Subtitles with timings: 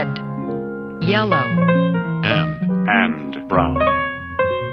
[0.00, 0.18] red,
[1.02, 1.36] yellow,
[2.24, 3.76] and, and brown,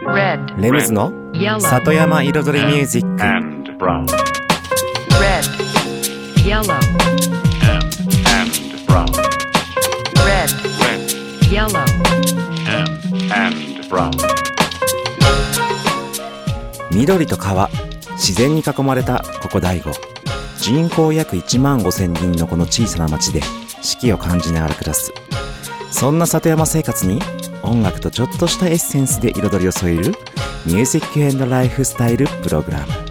[0.06, 4.06] red, レムズの yellow, 里山彩りミュージック and brown,
[5.20, 5.44] red,
[6.46, 6.74] yellow,
[7.62, 7.84] and,
[8.26, 9.06] and brown,
[10.26, 10.50] red,
[10.80, 11.84] red, yellow,
[12.70, 12.90] and,
[13.34, 14.12] and brown,
[16.92, 17.70] 緑と川
[18.14, 19.92] 自然に囲まれたここ大悟
[20.58, 23.42] 人口約1万5千人のこの小さな町で
[23.88, 25.14] 四季を感じながら暮らす。
[25.92, 27.22] そんな里山生活に
[27.64, 30.14] 音楽とちょっとしたエッセンスで彩りを添える
[30.66, 33.07] ミュージックライフスタイルプログラム。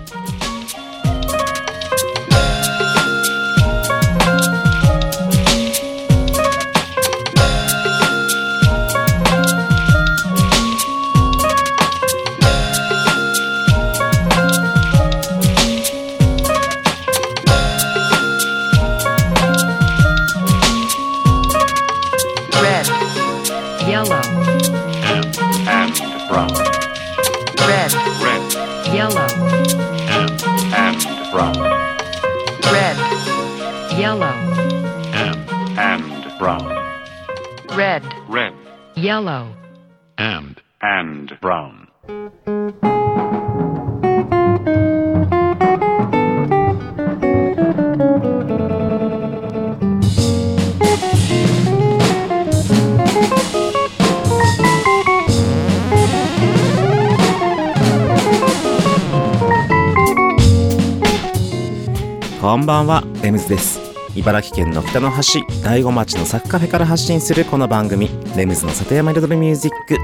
[63.47, 63.81] ズです。
[64.17, 69.97] 茨城県の北の端大子町のサッカフェから発信するこの番組レムズの里山彩りミュージック。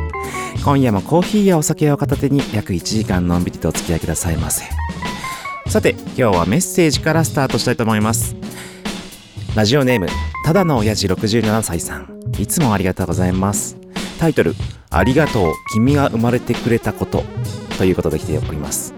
[0.65, 4.65] 今夜もコーヒーやお酒を片手に約1時間のんびりとお付き合いくださいませ。
[5.67, 8.37] さて今日はメッセージからスタートしたいと思います。
[9.57, 10.07] ラジオネーム
[10.45, 12.23] ただの親父67歳さん。
[12.39, 13.77] いつもありがとうございます。
[14.21, 14.55] タイトル
[14.91, 17.25] ありがとう君が生まれてくれたこと。
[17.79, 18.95] ということで来ております。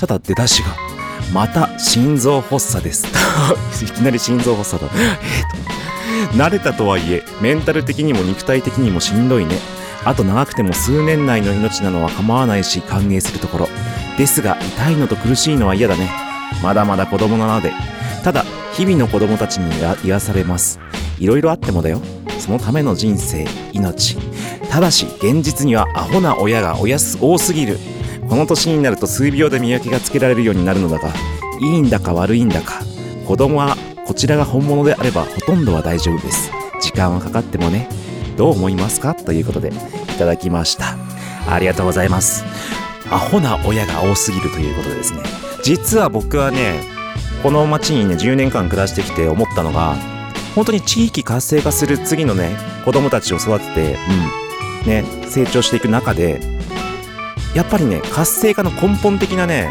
[0.00, 0.93] ただ出だしが
[1.34, 3.04] また心臓発作です。
[3.82, 6.38] いきなり心臓発作だえと。
[6.38, 9.58] 慣れたとはいえメンタル的にも肉体的にもしんどいね。
[10.04, 13.68] あと長くても数年内の命なのは構わないし歓迎するところ。
[14.16, 16.08] ですが痛いのと苦しいのは嫌だね。
[16.62, 17.72] まだまだ子供なので。
[18.22, 18.44] ただ
[18.74, 20.78] 日々の子供たちに癒癒されます。
[21.18, 22.00] いろいろあってもだよ。
[22.38, 24.16] そのための人生命。
[24.70, 27.80] ただし現実にはアホな親がおやす多すぎる。
[28.28, 31.08] この年になると数秒で見分けがつけられるようになるのだが
[31.60, 32.82] いいんだか悪いんだか
[33.26, 33.76] 子供は
[34.06, 36.50] こちらが本物であればほとんどは大丈夫です。
[36.80, 37.88] 時間はかかってもね
[38.36, 39.14] どう思いますか？
[39.14, 39.72] ということでい
[40.18, 40.96] ただきました。
[41.48, 42.44] ありがとうございます。
[43.10, 45.20] アホな親が多すぎるということでですね。
[45.62, 46.82] 実は僕はね
[47.42, 49.96] この町にね10年間暮らしてきて思ったのが
[50.54, 53.96] 本当に地域活性化する次のね子供たちを育てて、
[54.84, 56.40] うんね、成長していく中で
[57.54, 59.70] やっぱりね活性化の根本的なね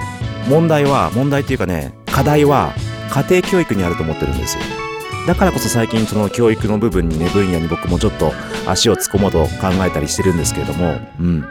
[0.50, 2.74] 問題は問題というかね課題は
[3.12, 4.64] 家庭教育にあると思ってるんですよ。
[5.28, 8.34] だからこそ最近その教育の部分にね分野に僕もちょっと
[8.68, 11.46] 足を突っ込もうと考えたりしてるんですけれどもうん。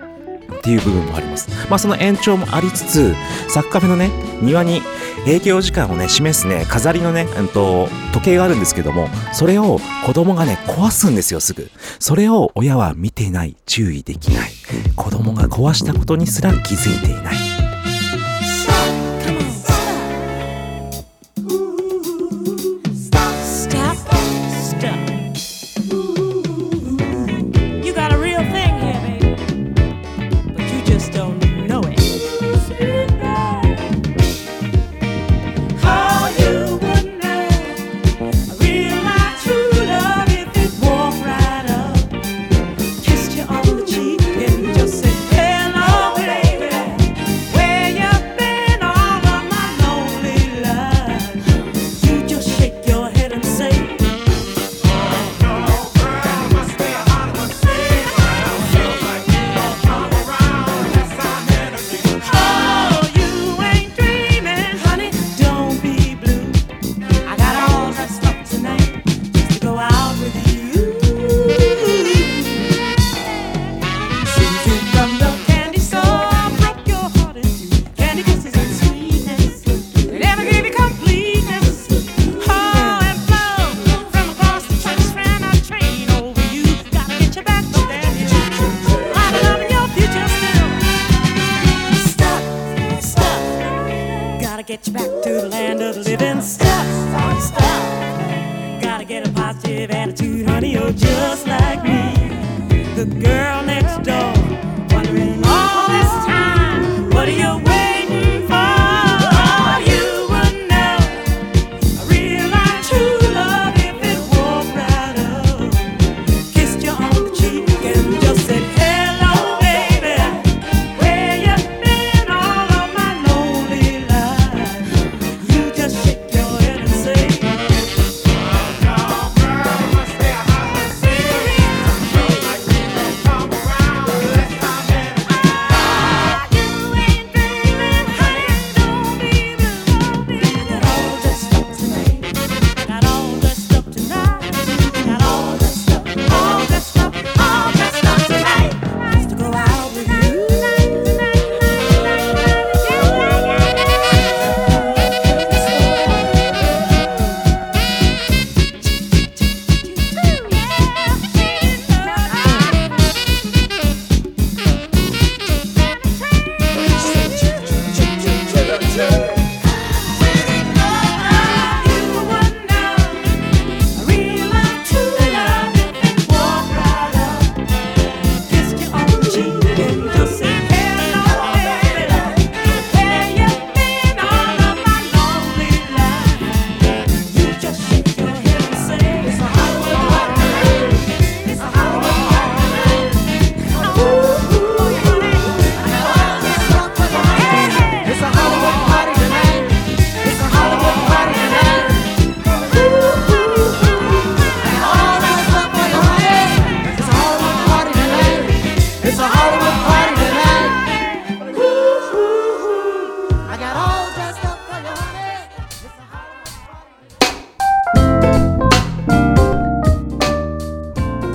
[0.59, 1.48] っていう部分もあります。
[1.69, 3.15] まあその延長もありつつ
[3.48, 4.10] サッカフェのね
[4.42, 4.82] 庭に
[5.27, 11.71] 営業時間をね示すね飾りのね、うん、と時計があるんですけどもそれを子供がね壊すんですよすぐ。
[11.99, 14.50] それを親は見てない注意できない。
[14.97, 17.52] 子供が壊したことにすら気づいていない。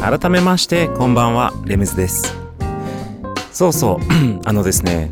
[0.10, 1.52] 改めましてこんばんは。
[1.66, 2.34] レムズです。
[3.52, 3.98] そうそう。
[4.48, 5.12] あのですね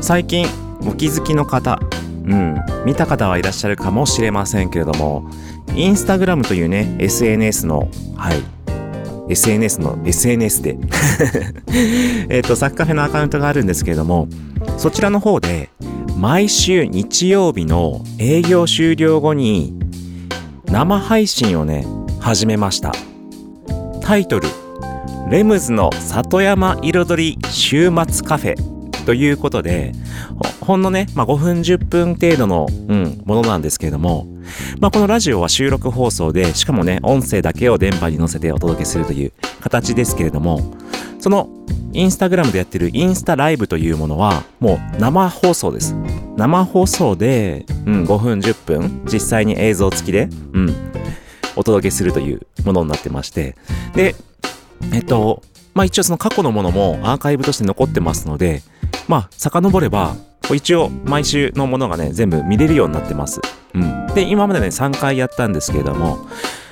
[0.00, 0.46] 最近
[0.86, 1.80] お気づきの方
[2.24, 2.56] うん
[2.86, 5.28] 見た方はいらっしゃるかもしれませんけれども
[5.74, 8.36] インスタグラムというね SNS のはい。
[9.32, 10.78] SNS の SNS で。
[12.30, 14.28] えっとサッカーフェのアカウントがあるんですけれども
[14.78, 15.70] そちらの方で
[16.16, 19.76] 毎週日曜日の営業終了後に
[20.66, 21.84] 生配信をね
[22.20, 22.92] 始めました。
[24.04, 24.48] タイトル
[25.30, 28.54] 「レムズの里山彩り週末カフェ」
[29.06, 29.92] ということで
[30.60, 34.26] ほんのね、まあ、5分10分程度の、うん、ものなんですけれども、
[34.78, 40.60] まあ、このラジオは収録放送でしかもね音声だけを電波に乗せてお届けするという形ですけれども
[41.18, 41.48] その
[41.94, 45.94] インスタグラムでやってるインスタライブというものはもう生放送です。
[46.36, 50.74] 生放送で、うん、5分10分実際に映像付きで、うん、
[51.56, 53.56] お届けするというものになってまして。
[53.94, 54.14] で
[54.92, 55.42] えっと
[55.74, 58.62] まあ一応その過去のものもアーカイブとして残ってますので
[59.08, 60.16] まあ遡れば
[60.52, 63.40] 一応毎週のものがね全部見れるようになってます、
[63.74, 66.18] うん、で今までね3回やったんですけれども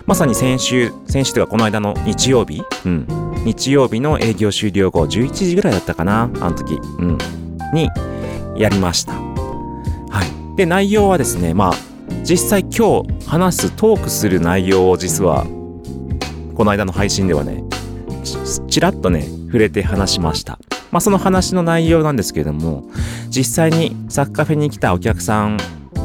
[0.07, 3.07] まさに先週先週というかこの間の日曜日、うん、
[3.45, 7.19] 日曜日の営業終了後11時ぐらいだったかなあの時、うん、
[7.73, 7.89] に
[8.57, 9.13] やりました。
[9.13, 10.57] はい。
[10.57, 11.92] で内容はですねまあ
[12.25, 15.45] 実際今日話すトークする内容を実は
[16.55, 17.65] この間の配信ではね
[18.69, 20.59] ちらっとね触れて話しました。
[20.93, 22.85] まあその話の内容なんですけれども
[23.29, 25.57] 実際にサッカーフェに来たお客さん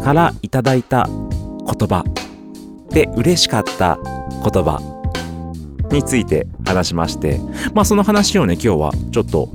[0.03, 2.05] からいただいた言葉
[2.89, 4.79] で嬉しかった言葉
[5.91, 7.39] について話しまして
[7.73, 9.49] まあその話をね今日はちょっと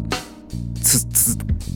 [0.82, 1.32] つつ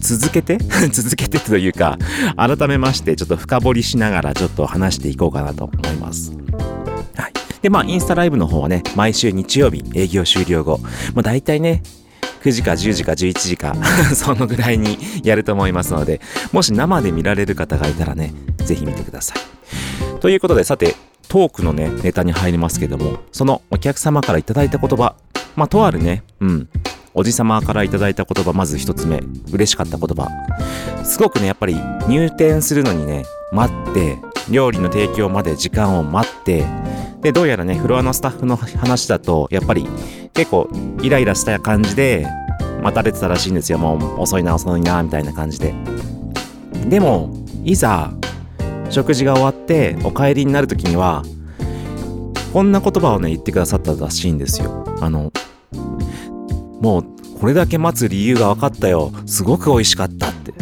[0.07, 0.59] 続けて？
[0.93, 1.99] 続けてというか
[2.37, 6.33] 改めましてちょっと深掘りしながらちょっと話していこうかなと思います。
[7.17, 7.33] はい。
[7.63, 10.79] でまあインスタライブの方はね毎週日曜日営業終了後
[11.15, 11.83] まあ大体ね
[12.43, 13.75] 9時か10時か11時か
[14.15, 16.21] そのぐらいにやると思いますので
[16.53, 20.21] もし生で見られる方がいたらねぜひ見てください。
[20.21, 20.95] ということでさて
[21.29, 25.17] トークのねネタに入りますけどもそのお客様からいただいた言葉
[25.57, 26.69] まあとあるねうん
[27.19, 29.23] おじさまからいただいた言葉まず一つ目。
[29.51, 30.29] 嬉しかった言葉。
[31.03, 31.75] すごくねやっぱり
[32.09, 34.19] 入店するのにね待って
[34.51, 36.67] 料理の提供まで時間を待って
[37.23, 39.89] でどうやらねフロアのスタッフの話だとやっぱり
[40.35, 40.69] 結構
[41.01, 42.27] イライラした感じで
[42.83, 43.79] 待たれてたらしいんですよ。
[43.79, 45.75] もう遅いな遅いなみたいな感じで。
[46.87, 48.13] でもいざ
[48.91, 51.23] 食事が終わってお帰りになる時には
[52.53, 54.85] こんな言葉をね言ってくださったらしいんですよ。
[55.01, 55.33] あの
[56.81, 57.05] もう
[57.41, 59.13] これだけ待つ理由が分かったよ。
[59.27, 60.55] すごく美味しかったって。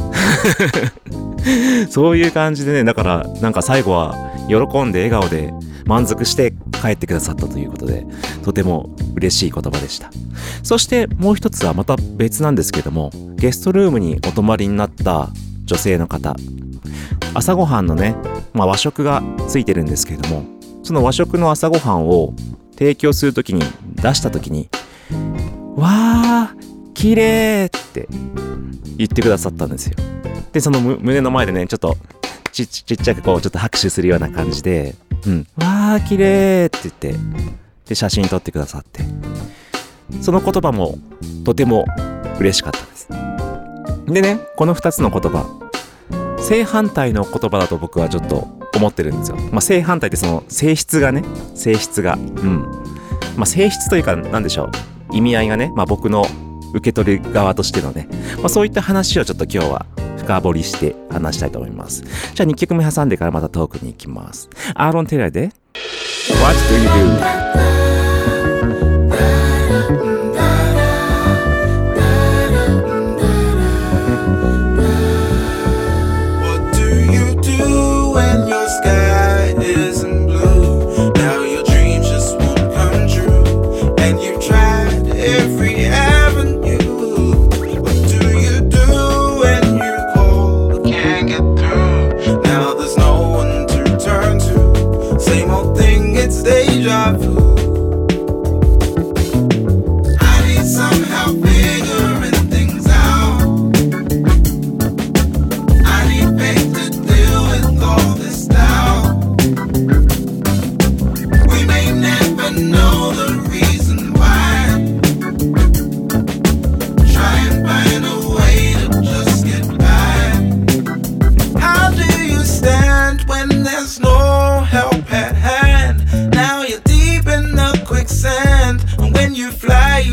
[1.91, 4.17] そういう感じでねだからなんか最後は
[4.49, 5.53] 喜んで笑顔で
[5.87, 8.07] 満足して帰ってくださったということで、
[8.43, 10.11] とても嬉しい言葉でした。
[10.63, 15.31] そしてもう一つはまた別なんですけども、ゲストルームにお泊まりになった
[15.65, 16.37] 女性の方、
[17.35, 18.17] 朝ごはんのね、
[18.53, 20.45] まあ、和食がついてるんですけれども、
[20.83, 22.35] その和食の朝ごはんを
[22.79, 23.63] 提供するときに、
[23.97, 24.69] 出したときに、
[25.77, 28.09] わー、綺麗って
[28.97, 29.97] 言ってくださったんですよ。
[30.53, 31.97] で、その胸の前でね、ちょっと
[32.53, 34.95] ちちっちゃくこう、ちょっと拍手するような感じで、
[35.27, 37.15] うん、わー、綺麗って言って、
[37.89, 39.03] で、写真撮ってくださって、
[40.21, 40.99] その言葉も
[41.45, 41.85] とても
[42.39, 43.09] 嬉しかったです。
[44.07, 45.47] でね、この2つの言葉、
[46.39, 49.37] 正反対の言葉だと僕はちょっと思ってるんですよ。
[49.51, 52.15] まあ、正反対ってその性質がね、性質が。
[52.15, 52.63] うん。
[53.37, 54.94] まあ、性質というか、なんでしょう。
[55.15, 56.27] 意味合いがね、まあ、僕の
[56.75, 59.87] 受け取る側としてのね、まあ、そういった話をちょっと今日は
[60.19, 62.03] 深掘りして話したいと思います。
[62.35, 64.49] じゃあ2曲目挟んでからまたトークに行きます。
[64.75, 65.53] アーロン・テイラで
[66.43, 67.94] What do you do?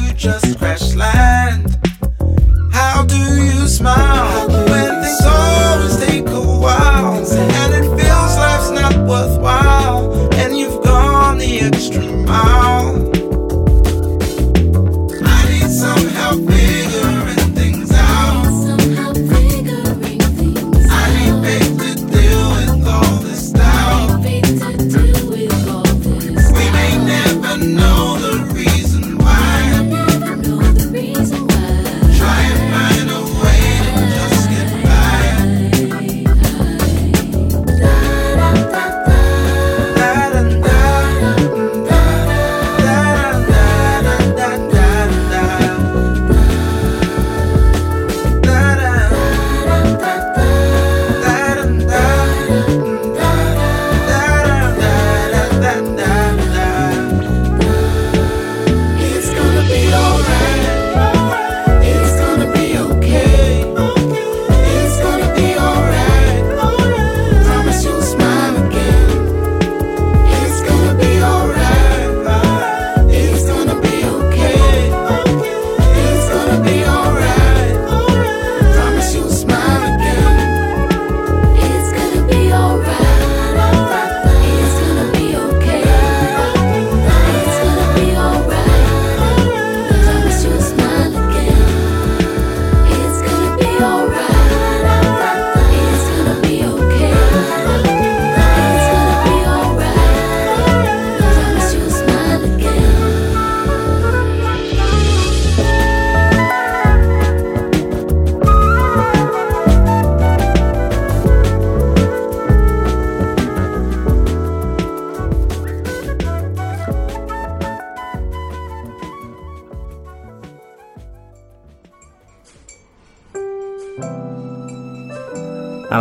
[0.02, 1.78] You just crash land.
[2.72, 4.31] How do you smile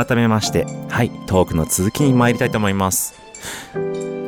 [0.04, 3.14] 改めまして、はい、トークの続きに参りたいと思います。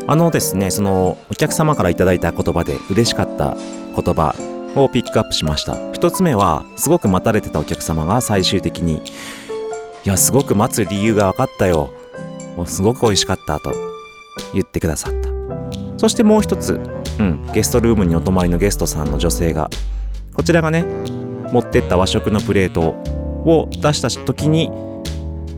[0.07, 4.35] あのですね、そのお客様からいただいた言葉で嬉しかった言葉
[4.77, 5.77] をピックアップしました。
[5.93, 9.01] 一つ目は、すごく待たれてたお客様が最終的に、い
[10.05, 11.91] や、すごく待つ理由が分かったよ。
[12.57, 13.73] もうすごく美味しかったと
[14.53, 15.31] 言ってくださった。
[15.97, 16.81] そしてもう一つ、
[17.19, 19.71] うん、ゲストルームにお泊まりのゲストさんの女性が、
[20.35, 20.85] こちらがね、
[21.51, 24.71] 持ってった和食のプレートを出した時に、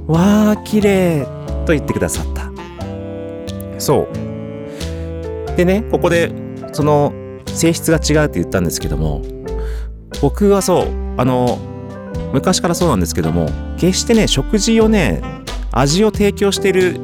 [0.07, 1.27] わー、綺麗
[1.67, 2.51] と言ってくださった。
[3.79, 5.57] そう。
[5.57, 6.33] でね、ここで、
[6.73, 7.13] その、
[7.47, 9.23] 性質が違うって言ったんですけども、
[10.21, 11.59] 僕はそう、あの、
[12.33, 15.23] 昔からそうなんですけども、決してね、食事をね、
[15.73, 17.01] 味を提供してる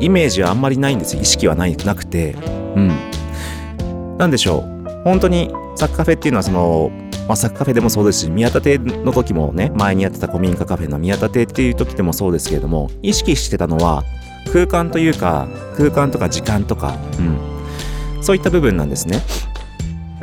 [0.00, 2.36] イメージはあんまりないんですよ意識はないなくて
[2.76, 6.90] うんなんでしょう本当にサッカーフェっていうのはその
[7.26, 14.04] まあ、サッカフェでもそうですし宮田邸の時もね前にやってた古民家カフェの宮田邸っていう時でもそうですけれども意識してたのは
[14.52, 19.22] 空間というか空間とか時間とか、うん、そういった部分なんですね。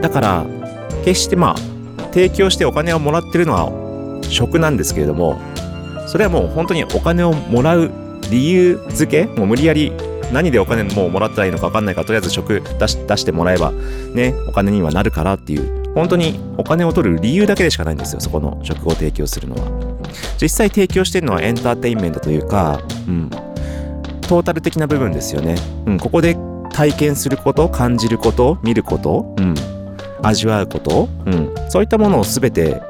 [0.01, 0.45] だから
[1.03, 1.73] 決してまあ
[2.13, 3.69] 提供してお金をもらってるのは
[4.23, 5.39] 食なんですけれども
[6.07, 7.91] それはもう本当にお金をもらう
[8.31, 9.91] 理由付けもう無理やり
[10.31, 19.93] 何でお金もうもらったらいいのか分かんないからとりあえず食出し出してもらえばねお金にはなるからっていう本当にお金を取る理由だけでしかないんですよそこの食を提供するのは。
[20.41, 23.29] 実際提供してるのはエンターテインメントというか、うん、
[24.21, 26.37] トータル的な部分ですよね、うん、ここで
[26.71, 29.55] 体験すること感じること見ること、うん、
[30.21, 32.81] 味わうこと、うん、そういったものを全て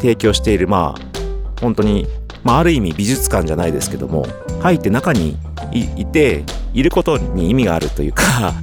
[0.00, 2.06] 提供しているまあ本当に、
[2.44, 4.26] まあ、ある意味美術館じゃないですけども
[4.60, 5.36] 入って中に
[5.72, 6.44] いいて
[6.78, 8.54] いることに意味があるというか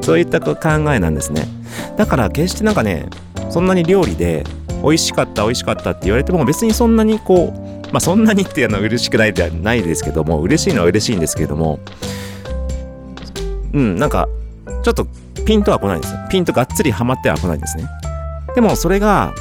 [0.00, 0.54] そういった考
[0.92, 1.48] えなんですね。
[1.96, 3.08] だから決してなんかね
[3.50, 4.44] そんなに料理で
[4.82, 11.80] 美味しかった美味しかったって言われても別にそんなにこうまあそんなにっていうのは嬉しくないではないですけども嬉しいのは嬉しいんですけれども
[13.72, 14.28] うんなんか
[14.84, 15.06] ちょっと
[15.44, 16.14] ピンとは来ないんです。
[16.14, 17.84] よピンとがっつりハマっては来ないんですね。
[18.54, 19.34] でもそれが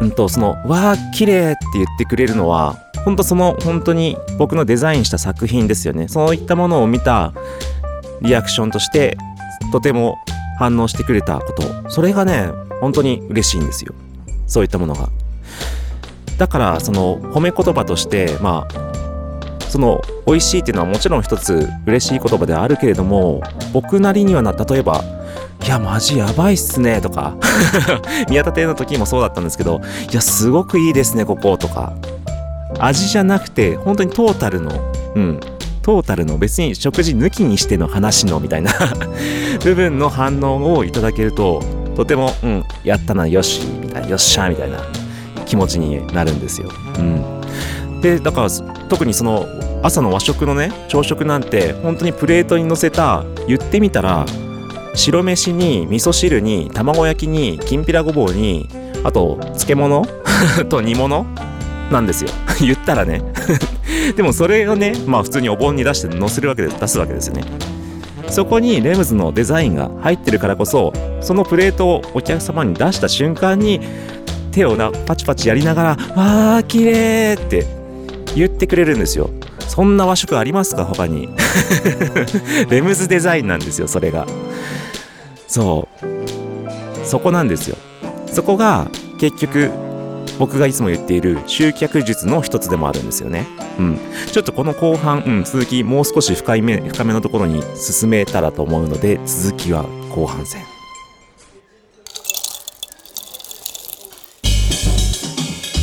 [0.00, 6.08] うんとその「わあ綺麗って言ってくれるのは本当その本当に僕のデザインした作品ですよね。
[6.08, 7.32] そういったものを見た
[8.22, 9.16] リアクションとして
[9.72, 10.18] とても
[10.58, 11.90] 反応してくれたこと。
[11.90, 12.48] それがね
[12.80, 13.94] 本当に嬉しいんですよ。
[14.46, 15.08] そういったものが。
[16.38, 18.94] だからその褒め言葉としてまあ
[19.68, 23.42] その美味しいっていうのはもちろん一つ嬉しい言葉ではあるけれども
[23.72, 25.02] 僕なりにはな例えば
[25.64, 27.36] いやマジやばいっすねとか。
[28.28, 29.80] 宮田邸の時もそうだったんですけど
[30.10, 31.92] いやすごくいいですねこことか。
[32.78, 35.40] 味じゃなくて本当にトータルのうん。
[35.82, 38.72] トータルの別に食事抜きにしての話のみたいな
[39.62, 41.62] 部分の反応をいただけると
[41.94, 44.78] とてもうんやったなよしみたいなよっしゃみたいな
[45.44, 46.70] 気持ちになるんですよ。
[46.98, 48.48] うん、でだから
[48.88, 49.46] 特にその
[49.82, 54.24] 朝の和食のね朝食なんて本当にプレートに乗せた言ってみたら
[54.94, 58.70] 白飯に味噌汁に卵焼きにきんぴらごぼうに
[59.02, 60.06] あと漬物？
[60.70, 61.26] と煮物？
[61.90, 62.30] なんですよ。
[62.60, 63.22] 言ったらね。
[64.16, 67.44] でもそれをねまあ普通にお盆に出して乗せるわけで出すわけですよね。
[68.28, 73.80] そこにレムズのデザインが入ってるからこそそのプレートをお客様に出した瞬間に
[74.50, 77.66] 手をなパチパチやりながら「わー綺麗って
[78.34, 79.30] 言ってくれるんですよ
[79.68, 80.84] そんな和食ありますか？
[80.84, 81.28] 他に。
[82.70, 84.26] レムズデザインなんですよそれが。
[85.48, 86.06] そう。
[87.06, 87.76] そこなんですよ。
[88.32, 88.88] そこが
[89.18, 89.70] 結局
[90.38, 93.46] 僕がいつも言っている集客術の一つでもあるんですよね。
[93.78, 93.98] うん。
[94.32, 100.74] ちょっとこの後半、うん、続きもう少し深いめ、深めのところに進めたらと思うので、続きは後半戦。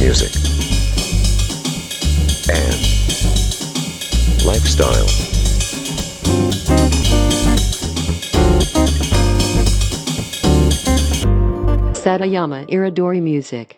[0.01, 0.31] music,
[2.49, 2.75] and
[4.43, 5.05] lifestyle.
[11.93, 13.77] Satayama Iridori Music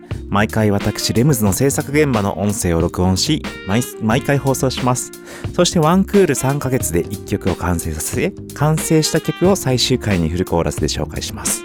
[0.29, 5.11] 毎回私レムズの制作現場の音声を録音し、毎毎回放送します。
[5.53, 11.63] そしてワンクール3ヶ月で1曲を完成させ、完成した曲を最終回にフルコーラスで紹介します。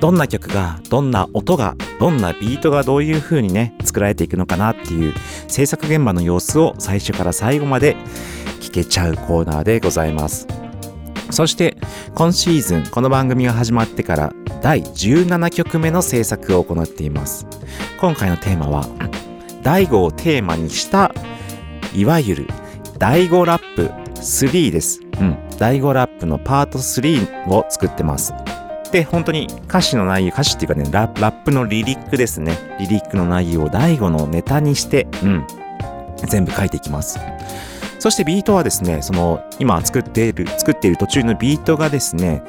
[0.00, 5.14] どんな曲が、どんな音が、どんなビートがどういう風にね、作られていくのかなっていう
[5.46, 7.96] 制作現場の様子を最初から最後まで
[8.60, 10.59] 聞けちゃうコーナーでございます。
[11.30, 11.76] そして、
[12.14, 17.46] 今シーズン、この番組が始まってから第17曲目の制作を行っています。
[18.00, 18.86] 今回のテーマは、
[19.62, 21.14] 第5をテーマにした、
[21.94, 22.48] いわゆる
[22.98, 25.00] 第5ラップ3です。
[25.20, 25.38] うん。
[25.58, 28.34] 第5ラップのパート3を作ってます。
[28.92, 32.56] で、本当に歌詞の内容、歌詞っていうかね、ラップのリリックですね。
[32.80, 35.46] リリックの内容を第5のネタにして、うん。
[36.26, 37.18] 全部書いていきます。
[38.00, 42.42] そしてビートはですね、その今作っている、作っている途中のビートがですね、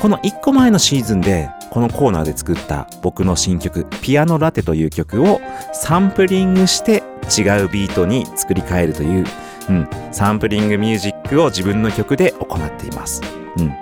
[0.00, 5.40] この1個前のシーズンでこのコーナーで作った僕の新曲、ピアノラテという曲を
[5.72, 7.02] サンプリングして
[7.36, 9.24] 違うビートに作り変えるという、
[9.70, 13.22] うん、サンプリングミュージックを自分の曲で行っています。
[13.58, 13.72] うん。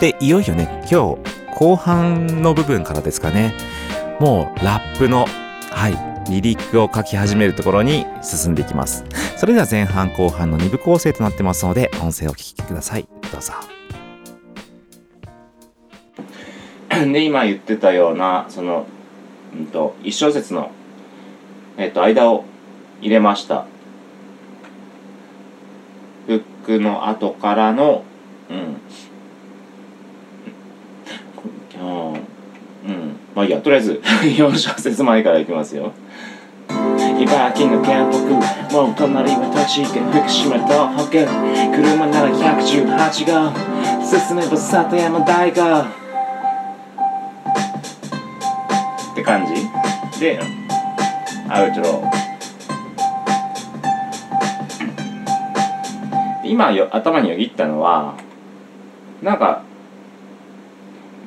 [0.00, 3.54] でいよいよね今日後半の部分からですかね
[4.18, 5.26] もうラップの
[5.70, 9.04] はいリリックを書き始めるところに進んでいきます。
[9.36, 13.08] それでは前半後半の2部構成となってますので音声をお聞きください。
[13.32, 13.52] どうぞ。
[17.12, 18.86] で今言ってたようなその、
[19.54, 20.70] うん、と1小節の、
[21.76, 22.44] えっと間を
[23.00, 23.66] 入れました。
[26.26, 28.04] フックの後からの
[28.50, 28.80] うん。
[31.80, 32.12] うん。
[32.14, 33.16] うん。
[33.34, 35.92] まあいいやとりあえず 4小節前からいきますよ。
[37.20, 38.18] 茨城の県北
[38.74, 41.26] もう隣は栃木福島東北
[41.76, 43.32] 車なら118号。
[44.04, 45.82] 進めば里山大河。
[45.82, 45.86] っ
[49.14, 49.54] て感じ。
[50.20, 50.40] で
[51.48, 52.10] アウトロー。
[56.44, 58.16] 今よ頭によぎったのは
[59.22, 59.62] なんか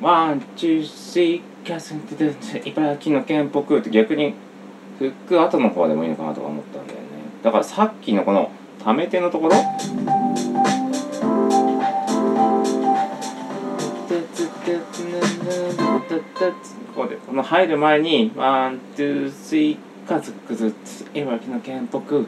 [0.02, 2.34] ワン、ツー、スリー、キャスンテテ
[2.68, 4.34] 茨城の県北って逆に
[4.98, 7.04] フック後の方でもいいのかなとか思ったんだよね。
[7.42, 8.50] だからさっきのこの
[8.82, 9.54] ため手のところ？
[16.94, 19.78] ここでこの入る前にワン、ツー、スリー、
[20.08, 22.26] 家族ずつ茨城の県北う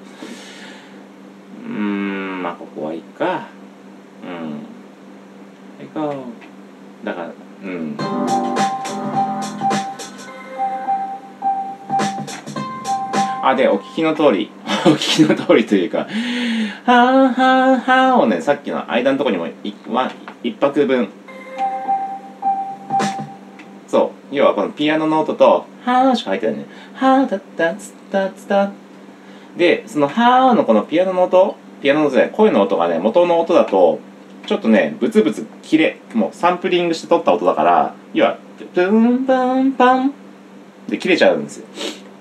[1.64, 3.48] ーんまあここはいいか。
[4.24, 5.86] うん。
[5.86, 6.24] 行こ
[7.02, 7.06] う。
[7.06, 7.96] だからうん。
[13.48, 14.50] あでお聞きの通り。
[14.86, 15.98] お聞きの通りというか
[16.84, 20.10] 「はーはーはー」をねさっきの間のとこにもいま
[20.42, 21.08] 一拍分。
[23.86, 24.34] そう。
[24.34, 28.70] 要はこのピアノの音と「はー」しか入ってないね「はーだったつったつた」
[29.56, 34.00] でその「はー」のこのピアノの音ピアノの音声の音がね元の音だと
[34.46, 38.36] ちょっとねブツブツ切れもうサンプリングして取った音だから要は
[38.74, 40.12] プンパンパン
[40.88, 41.66] で切れちゃうんですよ。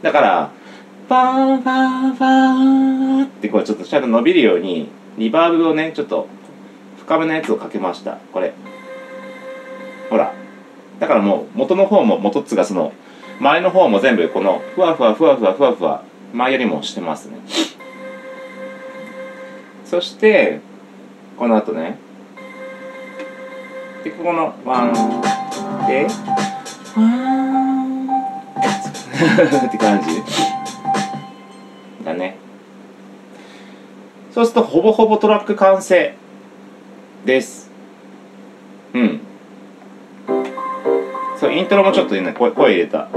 [0.04, 0.50] だから
[1.08, 6.28] パンパンパンってこうちょっとちゃんと伸びるようにリバーブをねちょっと
[6.98, 8.18] 深めのやつをかけました。
[8.34, 8.54] これ。
[10.10, 10.34] ほら。
[11.00, 12.91] だからもう元の方も元っつがその
[13.39, 17.38] 前の方も全部このふわふわふわふわふわふわ前よりもしてますね。
[19.86, 20.60] そして
[21.38, 22.00] この後ね。
[24.04, 24.94] でここのワン。
[25.88, 26.08] で。
[26.96, 28.10] ワン。
[29.68, 30.55] って感じ
[34.36, 36.13] そうするとほぼほぼトラック完成
[37.24, 37.71] です。
[38.93, 39.21] うん。
[41.39, 43.08] そうイントロもちょっとね声声入れた。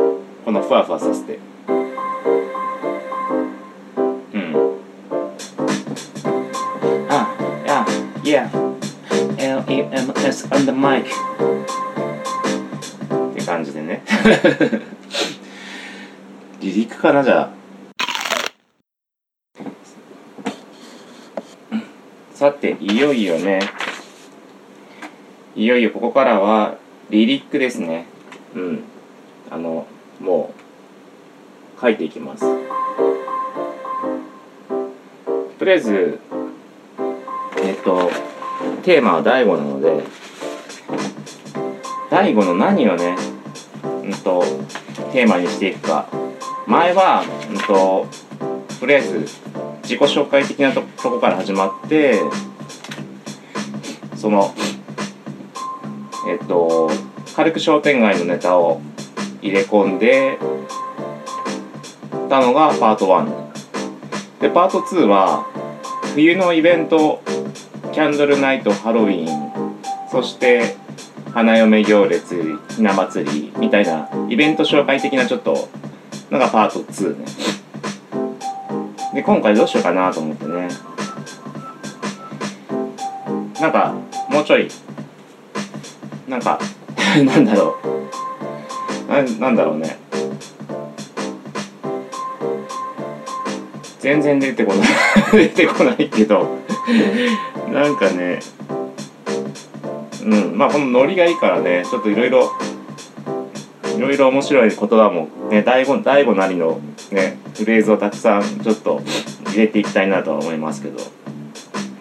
[0.45, 1.41] このふわふわさせて。
[4.33, 4.55] うん。
[7.11, 7.35] あ
[7.67, 7.85] あ
[8.23, 8.49] yeah.
[9.39, 11.07] LEMS on the mic.
[13.33, 14.05] って感じでね。
[16.63, 17.59] 離陸かなじゃあ
[22.39, 23.61] さていよいよね。
[25.55, 26.77] いよいよここからは
[27.11, 28.07] リリックですね。
[28.55, 28.85] うん。
[29.51, 29.87] あの
[30.21, 30.53] も
[31.77, 32.45] う書いていきます。
[35.59, 36.21] とりあえず
[37.63, 38.11] えっと
[38.83, 40.05] テーマは第5なので
[42.11, 43.17] 第5の何をね
[44.05, 44.45] うんと
[45.13, 46.09] テーマにしていくか。
[46.67, 48.07] 前はうんと
[48.79, 49.27] とりあえず
[49.89, 52.21] 自己紹介的なとこから始まって
[54.15, 54.55] その
[56.29, 56.91] えっと
[57.35, 58.83] 軽く商店街のネタを
[59.41, 60.39] 入れ込んで
[62.29, 65.47] たのがパート1でパート2は
[66.15, 67.23] 冬のイベント
[67.95, 69.79] キャンドルナイトハロウィン
[70.11, 70.77] そして
[71.33, 75.71] 花嫁行列ひな祭りみたいなイベント紹介的なちょっと
[76.31, 77.58] のがパート2ね。
[79.19, 80.69] で今回どうしようかなと思ってね。
[83.61, 83.93] なんか
[84.31, 84.69] もうちょい。
[86.29, 86.57] なんか
[87.27, 87.77] なんだろ
[89.09, 89.13] う。
[89.13, 89.99] ななんだろうね。
[93.99, 94.89] 全然出てこない。
[95.37, 96.57] 出てこないけど。
[97.73, 98.39] なんかね。
[100.23, 101.85] うんまあこのノリがいいからね。
[101.91, 102.53] ちょっといろいろ
[103.97, 106.79] いろいろ面白い言葉もね第五第五なりの
[107.11, 109.03] ねフレーズをたくさんちょっと
[109.49, 110.99] 入れていきたいなとは思いますけど。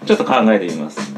[0.07, 1.16] ちょっと考えてみます。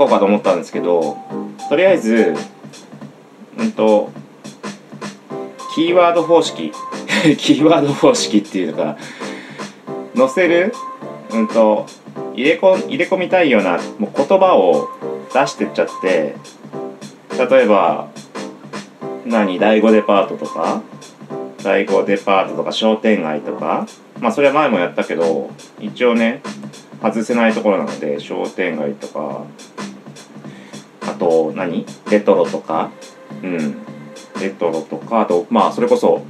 [0.00, 1.18] こうかと思ったんですけど
[1.68, 2.34] とりあえず
[3.58, 4.10] うんと
[5.74, 6.72] キーワード方式
[7.36, 8.96] キーワード方式っていうのか
[10.16, 10.72] 載せる
[11.30, 11.84] うんと
[12.34, 14.88] 入れこ入れ込みたいようなもう言葉を
[15.34, 16.34] 出してっちゃって
[17.38, 18.08] 例えば
[19.26, 20.80] 何第5デパートとか
[21.62, 23.86] 第5デパートとか商店街とか
[24.18, 26.40] まあそれは前もやったけど一応ね
[27.02, 29.44] 外せないところなので商店街とか
[31.20, 31.86] と何？
[32.10, 32.90] レトロとか？
[33.44, 33.76] うん。
[34.40, 36.22] レトロとかあとまあそれこそ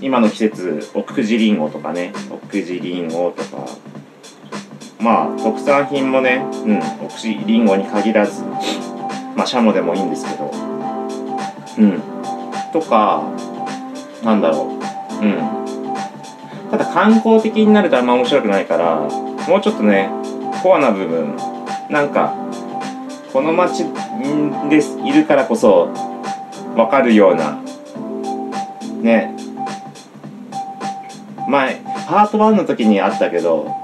[0.00, 2.12] 今の季節奥久慈りんごとかね。
[2.30, 3.66] 奥久慈りんごとか。
[5.00, 6.78] まあ特産品もねうん。
[7.06, 8.42] 奥久慈りんごに限らず
[9.36, 10.50] まあシャモでもいいんですけど。
[11.78, 12.02] うん。
[12.72, 13.22] とか
[14.24, 14.78] なんだろ
[15.20, 15.24] う。
[15.24, 15.62] うん。
[16.70, 19.00] ただ観光的になるとあんま面白くないから
[19.46, 20.10] もうちょっとね
[20.62, 21.36] コアな部分
[21.90, 22.34] なんか
[23.32, 23.84] この街
[24.68, 25.86] ですいるからこそ
[26.76, 27.62] 分かるような
[29.00, 29.34] ね。
[31.48, 33.74] 前パート1の時にあったけど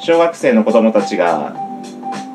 [0.00, 1.54] 小学生の子供たちが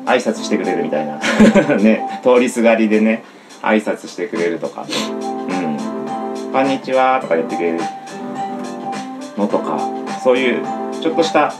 [0.04, 1.18] 挨拶してくれるみたいな。
[1.78, 2.20] ね。
[2.22, 3.22] 通りすがりでね
[3.62, 6.52] 挨拶してくれるとか「うん。
[6.52, 7.80] こんにちは」とか言ってくれる
[9.36, 9.98] のとか。
[10.22, 10.62] そういう
[11.00, 11.52] ちょっとした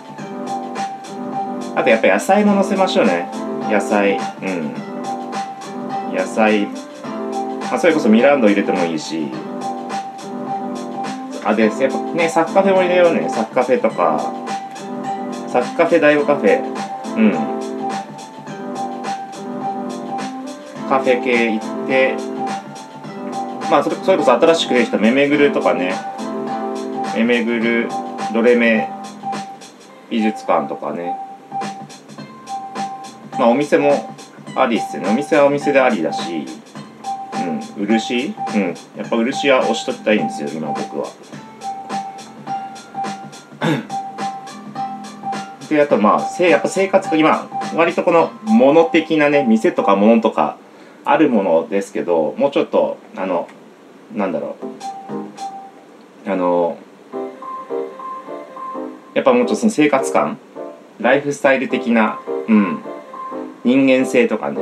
[1.75, 3.29] あとやっぱ野菜も乗せましょうね。
[3.71, 4.19] 野菜。
[4.43, 4.88] うん。
[6.13, 9.29] 野菜、まあ、それこそミランド入れてもいいし。
[11.45, 13.29] あでやっぱねサッカフェも入れようね。
[13.31, 14.21] サッカフェとか。
[15.49, 16.63] サッカフェ大悟カフェ。
[17.17, 17.33] うん。
[20.89, 22.17] カフェ系行って。
[23.71, 25.95] まあそれそれこそ新しくできたメメグルとかね。
[27.17, 27.89] メメグル
[28.35, 28.91] ドレメ。
[30.11, 31.17] 美術館とかね。
[33.39, 34.15] まあお店も
[34.61, 35.09] ありっすね。
[35.09, 36.47] お店はお店でありだし
[37.77, 38.35] うん漆？
[38.55, 41.07] うんやっぱ漆は押しときたいんですよ今僕は。
[45.69, 50.57] であとまあせやっぱ生活今割とこの物的なね店とか物とか
[51.05, 53.49] あるものですけどもうちょっとあの
[54.15, 54.57] なんだろ
[56.27, 56.31] う。
[56.31, 56.77] あの
[59.15, 60.39] やっぱもうちょっとその生活感
[61.01, 62.19] ライフスタイル的な
[62.49, 62.83] うん
[63.65, 64.61] 人間性とかね。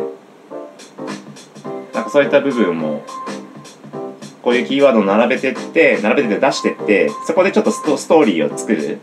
[1.93, 3.03] なんかそういった部分も
[4.43, 9.01] こういうキーワードを並べてって並べて出してってそこでちょっとストストーリーを作る。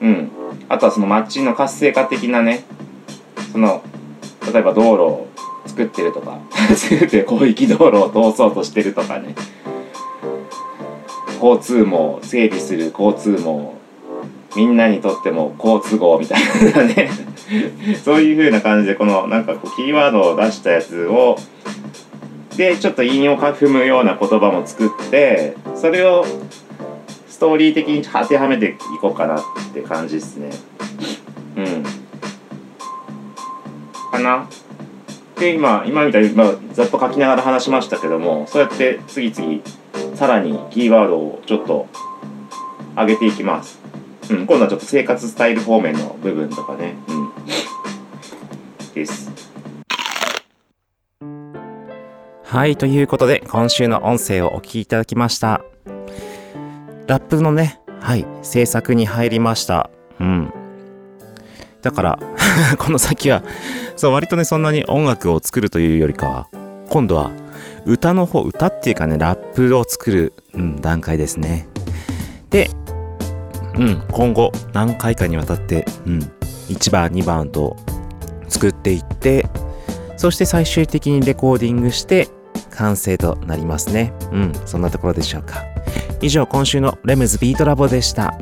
[0.00, 0.30] うん。
[0.68, 2.64] あとはその街の活性化的なね
[3.52, 3.82] その
[4.52, 5.28] 例えば道路を
[5.66, 6.40] 作ってるとか
[6.74, 9.34] 作って広域道路を通そうとしてるとかね。
[11.40, 13.76] 交通網整備する交通網。
[14.56, 16.42] みんなにとっても好都合みたい
[16.74, 17.27] なね。
[18.04, 21.36] そういう風な感じでこのなんかこうキーワードを出したやつを
[22.56, 26.24] でちょっと韻を踏むような言葉も作ってそれを
[27.28, 30.50] ストーリー的に当てはめていこうかなって感じですね。
[31.56, 31.84] うん。
[34.10, 34.48] かな？
[35.38, 39.60] で今今みたいに、まあ、ざっと書きながら話しましたけどもそうやって次々
[40.16, 41.86] さらにキーワードをちょっと
[42.96, 43.78] 上げていきます。
[44.30, 47.32] うん、今度はちょっと生活スタイル方面の部分とかね、うん、
[48.94, 49.30] です。
[52.44, 55.62] はい、ということで、今週の音声をお聞きいただきました。
[57.06, 59.90] ラップのね、はい、制作に入りました。
[60.18, 60.52] うん。
[61.82, 62.18] だから、
[62.78, 63.42] この先は、
[63.96, 66.48] そう、割とね、そんなに音楽を作るというよりかは、
[66.88, 67.30] 今度は、
[67.84, 71.68] 歌の方、歌っていうかね、ラップを作る、うん、段階ですね。
[72.50, 72.70] で、
[73.78, 76.18] うん、今後、何回かにわたって、うん、
[76.68, 77.76] 1番、2番と
[78.48, 79.46] 作っていって、
[80.16, 82.28] そして最終的にレコーディングして
[82.70, 84.12] 完成となりますね。
[84.32, 85.64] うん、そんなところでしょうか。
[86.20, 88.36] 以上、今週のレムズビートラボでした。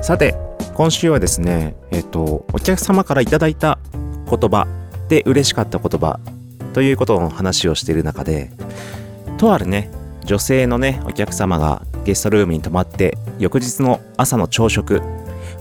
[0.00, 0.34] さて、
[0.74, 3.54] 今週はですね、えっと、お客様からいいた言
[4.26, 4.66] 葉
[5.08, 6.18] で嬉しかった言葉
[6.72, 8.50] ということの話をしている中で、
[9.36, 9.90] とあるね、
[10.24, 15.02] 女性のね、お客様がゲストルームに泊まって、翌日の朝の朝食、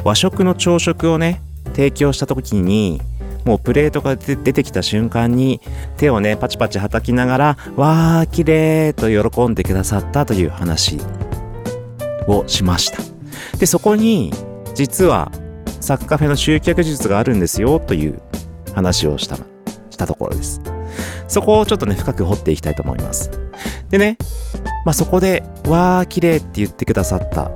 [0.03, 1.41] 和食の朝食をね、
[1.75, 3.01] 提供した時に、
[3.45, 5.59] もうプレートが出てきた瞬間に
[5.97, 10.97] 手をねパチパチ叩きながら「わー綺麗と喜んでくださったという話
[12.27, 12.99] をしました。
[13.57, 14.33] でそこに
[14.73, 15.31] 実は
[15.81, 18.21] サッカフェの集客術があるんですよという
[18.73, 19.37] 話をした
[19.89, 20.61] したところです。
[21.27, 23.42] そこをちょっとね深く掘っていきたいと思います。
[23.89, 24.17] でね
[24.85, 27.51] まあそこで「わー綺麗って言ってくださった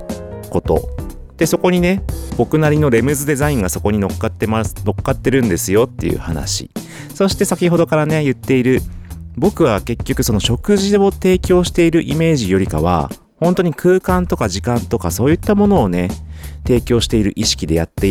[0.49, 0.89] こと。
[1.37, 2.03] でそこにね
[2.35, 6.71] 僕なりのレムズデザインがそこに乗っかってます乗っかってるんですよっていう話。
[7.13, 8.81] そして先ほどからね言っている
[9.37, 16.09] 僕は結局その食事を提供しているイメージよりかは本当に空間とか時間とかそういったものをね
[16.65, 18.07] 提供している意識でやって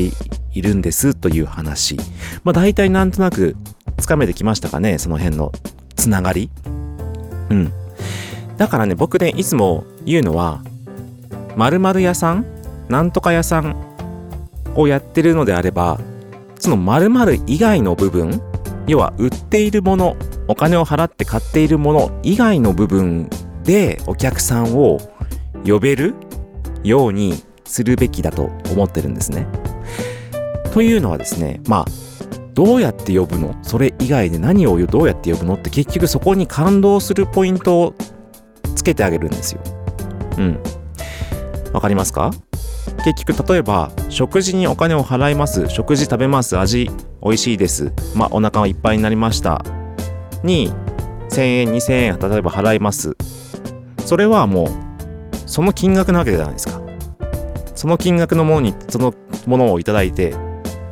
[0.52, 1.96] いるんですという話。
[2.44, 3.56] まあ大体なんとなく
[3.98, 5.52] つかめてきましたかねその辺の
[5.96, 6.50] つながり。
[7.50, 7.72] うん。
[8.56, 10.62] だからね僕ねいつも言うのは
[11.56, 12.46] 〇〇屋さん
[12.88, 13.76] なんとか屋さん
[14.74, 15.98] をやってるのであれば
[16.58, 18.40] その〇〇以外の部分
[18.86, 20.16] 要は売っているもの
[20.48, 23.28] お金を払って買っているもの以外の部分
[23.64, 24.98] でお客さんを
[25.66, 26.14] 呼べる
[26.84, 29.46] ようにするべきだと思ってるんですね。
[30.72, 31.84] というのはですねまあ
[32.54, 33.58] どうやって呼ぶの？
[33.62, 35.54] それ以外で何をどうやって呼ぶの？
[35.56, 37.94] って結局そこに感動するポイント
[38.86, 39.60] けてあげるんですよ。
[40.38, 40.62] うん。
[41.72, 42.30] わかりますか？
[43.04, 46.90] 結局例えば食事にお金を払います食事食べます味
[47.22, 49.62] 美味しいですまあお腹がいっぱいになりました
[50.42, 50.72] に
[51.30, 53.16] 1000円2000円例えば払います。
[54.04, 54.68] それはもう
[55.46, 56.80] その金額なわけじゃないですか。
[57.74, 59.12] その金額のものにその
[59.46, 60.34] ものをいただいて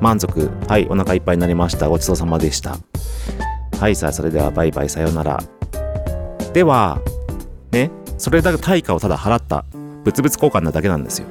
[0.01, 2.77] 満足はいお腹いっぱいになりましたごちそうさまでした。
[3.81, 5.41] はいさあそれではバイバイさようなら。
[6.53, 7.01] では
[7.75, 7.91] ね。
[8.17, 9.65] それだけ対価をただ払った
[10.05, 11.27] 物々交換なだけなんですよ。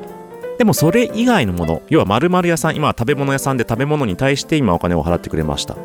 [0.59, 5.75] でもそれ以外のもの要は〇〇屋さん今は食べ物屋さんで食べ物に対して今お金を払ってくれました。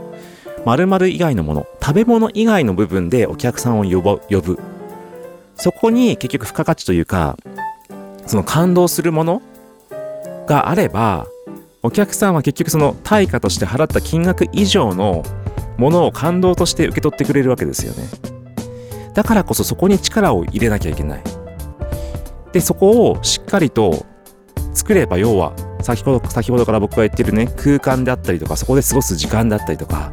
[0.65, 4.59] 〇〇以外のもの食べ物以外の部分でお客さんを呼ぶ呼ぶ。
[5.55, 7.37] そこに結局付加価値というか
[8.27, 9.43] その感動するもの
[10.47, 11.27] があれば
[11.83, 15.23] お客さんは結局その対価として払った金額以上の
[15.79, 18.38] ものを感動として受け取ってくれるわけですよね。
[19.19, 21.23] だからこそそこに力を入れなきゃいけない。
[22.53, 24.07] でそこをしっかりと
[24.73, 30.13] 作れば要は先ほど先ほどから僕が言ってるね空間であったりとかそこで過ごす時間であったりとか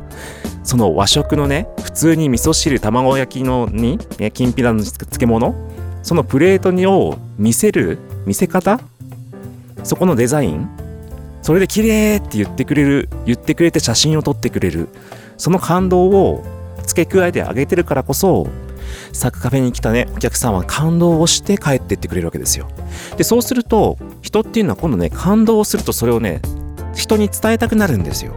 [0.64, 5.54] その和食のね普通に味噌汁卵焼きのに、ね、きんぴらの漬物
[6.02, 8.80] そのプレートにを見せる見せ方
[9.84, 10.68] そこのデザイン
[11.44, 14.90] それで綺麗って言ってくれる言ってくれて写真を撮ってくれる
[15.38, 16.44] その感動を
[16.88, 18.48] 付け加えてあげてるからこそ
[19.16, 20.08] サクカフェに来たね。
[20.16, 22.68] お客さんは感動をして帰ってってくれるわけですよ。
[23.18, 26.42] でそうすると人っていうのは今度ね感動をするとそれをね
[26.94, 28.34] 人に伝えたくなるんですよ。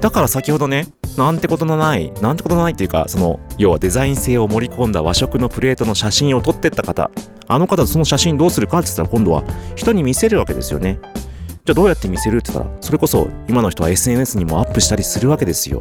[0.00, 7.10] だから先ほどねなんてことのないなんてことのないっていうかその要はデザイン性を盛り込んだ和食のプレートの写真を撮ってった方
[7.48, 9.44] あの方その写真どうするかって言ったら今度は
[9.74, 10.98] 人に見せるわけですよね。
[11.64, 15.80] じゃあどうやって見せるって言ったらそれこそ今の人は SNS にもアップしたりするわけですよ。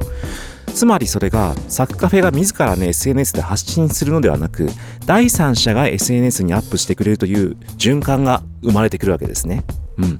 [0.73, 4.67] つまりそれがサクカフェが自らね SNS で発信するのではなく
[5.06, 9.63] 第三者が SNS にアップしてくれるという循環が生まれてくるわけですね。
[9.97, 10.19] うん。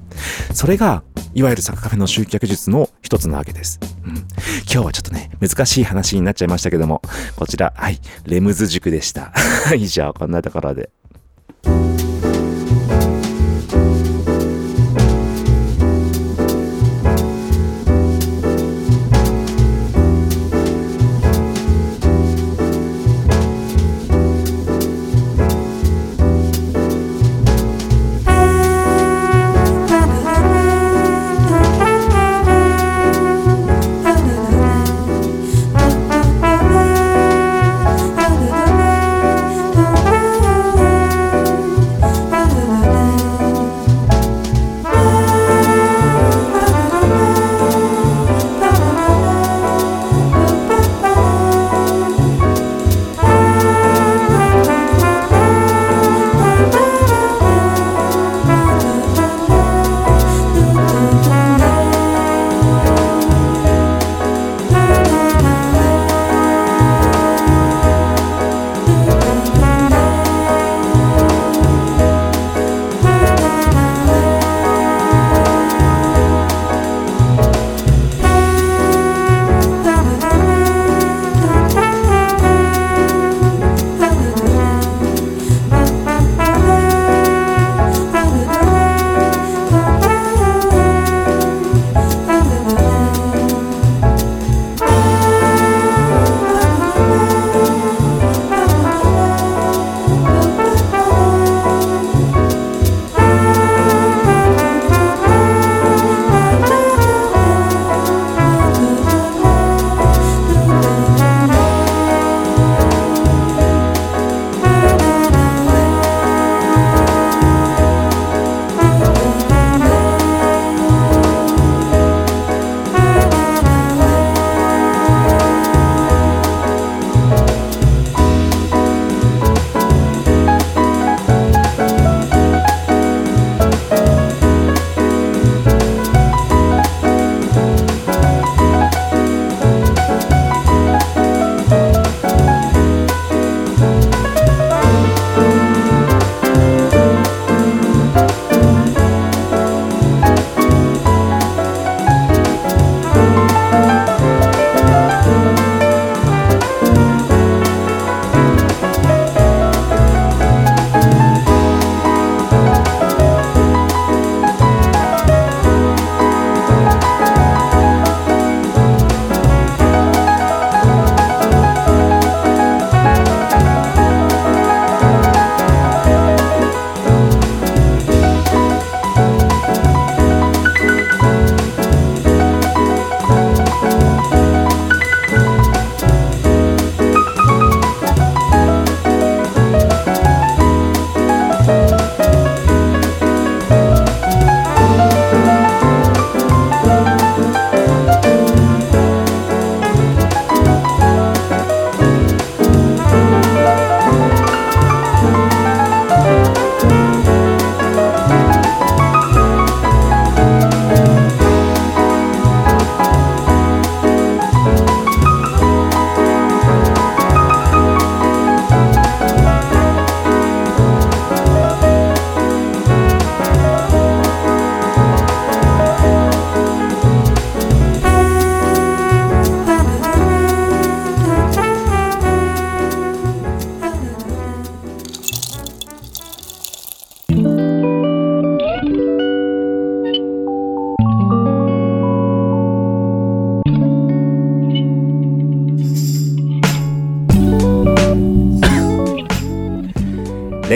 [0.54, 1.02] それが
[1.34, 4.26] いわゆるサクカフェの集客術の一つなわけです、うん、今
[4.66, 7.02] 日はちょっとね難しい話になっちゃいましたけども
[7.36, 8.00] こちらはい。
[8.24, 9.32] レムズ塾でした。
[9.76, 10.90] 以上こんなところで「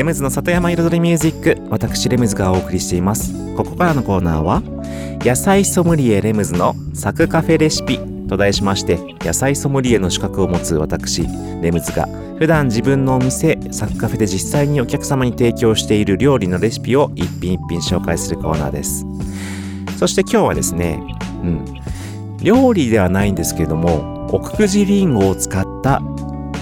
[0.01, 3.35] レムズの里山彩りミュージック私レムズがお送りしています。
[3.55, 4.63] ここからのコーナーは
[5.23, 11.25] 野菜ソムリエレムズのサクカフェレシピと題しまして野菜ソムリエの資格を持つ私
[11.61, 12.07] レムズが
[12.39, 19.05] 普段自分のお店サクカフェで実際にお客様に提供している料理のレシピを一品一品紹介するコーナーです。
[19.99, 20.99] そして今日はですね
[21.45, 21.65] うん
[22.43, 26.01] 料理ではないんですけれども奥久慈りんごを使った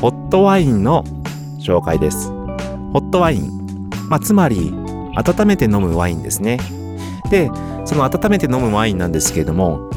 [0.01, 1.05] ホットワインの
[1.61, 2.37] 紹介です。
[2.99, 4.75] ホットワイン、まあ、つまり
[5.15, 6.59] 温めて飲むワインですね。
[7.31, 7.49] で
[7.85, 9.89] その温めて飲むワインなんですけれども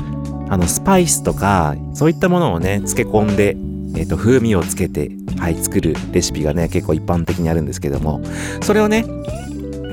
[0.49, 3.57] あのスパイスとかそういったものをね漬け込んで、
[3.99, 8.21] えー、と風味をつけて、はい、作るレシピがね結構一般的にあるんですけども
[8.61, 9.05] それをね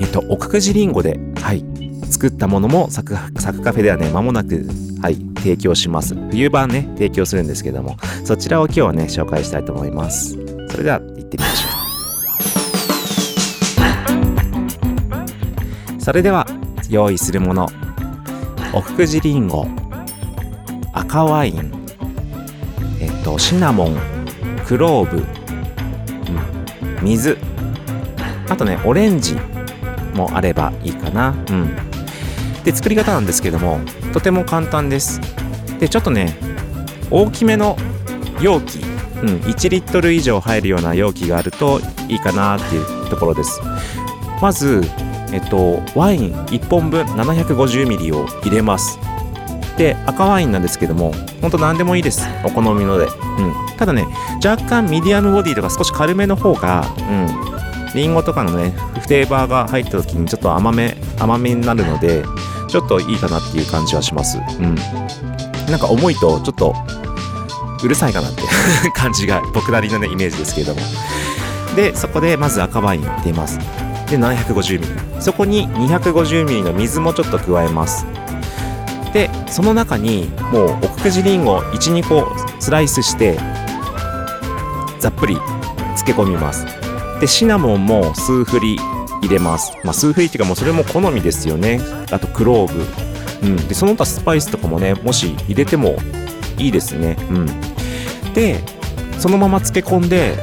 [0.01, 1.65] えっ、と奥久慈りんごで、はい、
[2.11, 4.67] 作ったものもサクサクカフェではね間もなく、
[5.01, 6.15] はい、提供します。
[6.29, 10.37] 冬版ね提供するんですけどもそちらを今日はね紹介したいと思います。
[10.69, 11.68] それでは行ってみましょう。
[16.09, 16.47] それでは
[16.89, 17.67] 用意するもの。
[18.73, 19.67] 奥久慈りんご
[20.91, 21.71] 赤ワイン。
[22.99, 23.97] えっとシナモン
[24.65, 25.23] クローブ、
[27.03, 27.37] 水。
[28.49, 29.35] あとねオレンジ
[30.15, 31.35] もあればいいかな。
[31.51, 31.75] うん。
[32.63, 33.79] で作り方なんですけども
[34.11, 35.21] とても簡単です。
[35.79, 36.35] でちょっとね
[37.11, 37.77] 大きめの
[38.41, 38.77] 容器、
[39.21, 43.61] うん、1リットル以上入るような容器があるといいかなっていうところです。
[44.41, 44.81] まず
[45.31, 48.99] えっとワイン1本分 750ml を入れます。
[49.77, 52.27] で赤ワインなんですけどもほんと何でもいいです。
[52.43, 54.07] お好みので、うん、ただね
[54.43, 57.49] 若干ミディアムボディとか少し軽めの方がうん。
[57.95, 58.69] リンゴとかのね
[59.01, 62.23] フレーバーが入った時にちょっと甘め甘めになるので
[62.67, 64.37] ちょっといいかなっていう感じはします。
[64.37, 64.75] うん。
[65.71, 66.75] なんか重いとちょっと
[67.83, 68.43] うるさいかなって
[68.93, 70.81] 感じが僕なりのねイメージですけれども。
[71.75, 73.57] でそこでまず赤ワイン入れます。
[74.09, 78.05] で 750ml そこに 250ml の水もちょっと加えます。
[79.13, 83.39] でその中にもう奥久慈りんご12個スライスして
[84.99, 86.65] ざっぷり漬け込みます。
[87.19, 88.79] でシナモンも数振り
[89.21, 91.81] 入れます、まあ、数振りっていうかもうそれも好みですよね。
[92.11, 92.73] あとクロー
[93.41, 95.97] ブ、うん、でその他スパイスとかもねもし入れても
[96.57, 97.17] いいですね。
[97.31, 97.45] うん。
[98.33, 98.63] で
[99.17, 100.37] そのまま漬け込んで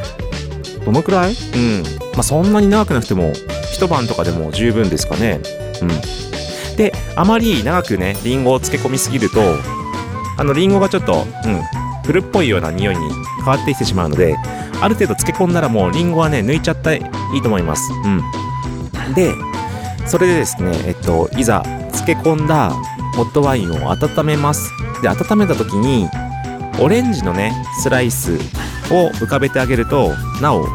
[0.85, 1.33] どのくらい？
[1.33, 1.83] うん。
[2.15, 3.33] まあそんなに長くなくても
[3.77, 5.41] 一晩とかでも十分ですかね。
[5.83, 5.89] うん。
[6.77, 9.41] であまり長くねリンゴを漬け込みすぎると
[10.39, 11.63] あのリンゴがちょっと、うん、
[12.05, 13.01] 古っぽいような匂いに
[13.39, 14.37] 変わってきてしまうので
[14.81, 16.99] ある程度漬け込んだらもうリンゴはね抜いちゃったい
[17.35, 17.83] いと思います。
[17.93, 18.09] う
[19.11, 19.15] ん。
[19.15, 19.35] で
[20.07, 21.63] それでですねえっといざ
[21.93, 22.71] 漬け込んだ
[23.15, 24.71] ホットワインを温めます。
[25.03, 26.09] で温めた時に
[26.81, 27.53] オレンジのね
[27.83, 28.37] スライス
[28.91, 30.67] を浮かべてあげるとなお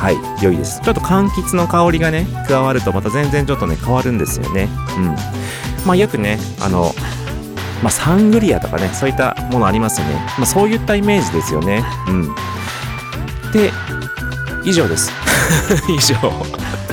[0.00, 0.80] はい良いです。
[0.80, 4.66] ちょっと柑橘の香りがね加わるとまた全然ちょっとね変わるんですよね。
[4.96, 5.04] うん。
[5.86, 6.94] まあよくねあの
[7.82, 11.84] まあ、サングリアとかねそういったものありますよね、まあ、そういったイメージですよね。
[12.08, 12.22] うん。
[13.52, 13.70] で
[14.64, 15.12] 以上です。
[15.86, 16.16] 以上。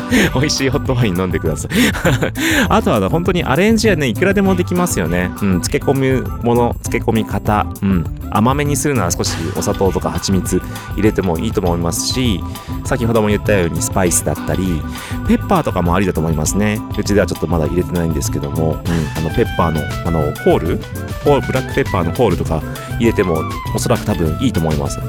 [0.33, 1.71] 美味しいホットワイン飲んでください。
[2.69, 5.31] あとは本当にアレンジはねいくらでもできますよね。
[5.41, 7.67] うん漬け込むもの漬け込み方。
[7.81, 8.05] うん。
[8.29, 10.61] 甘めにするなら少しお砂糖とか蜂蜜
[10.95, 12.43] 入れてもいいと思いますし
[12.83, 14.81] 先ほども言ったようにスパイスだったり
[15.29, 16.79] ペッパーとかもありだと思いますね。
[16.97, 20.79] うちではちょっとまだ入れてないんですけども、うん、あのペッパーのあのホール？
[21.23, 22.61] ブラックペッパーのホールとか
[22.99, 23.41] 入れても
[23.73, 24.99] おそらく多分いいと思います。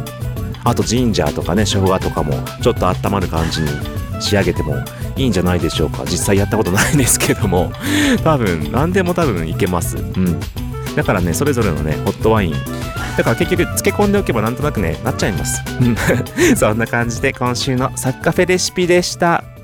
[0.65, 3.69] あとジンジャーとかね生姜とかもちょっと温まる感じに
[4.21, 4.77] 仕上げても
[5.17, 6.05] いいんじゃないでしょうか。
[6.05, 7.73] 実際やったことないですけども。
[8.25, 9.97] 多分何でも多分いけます。
[9.97, 10.41] うん。
[10.97, 12.55] だからねそれぞれのねホットワイン。
[13.17, 15.63] だから結局漬け込んでおけばなんとなくねなっちゃいます。
[15.81, 15.97] うん。
[16.57, 19.45] そんな感じで今週のサッカフェレシピでした「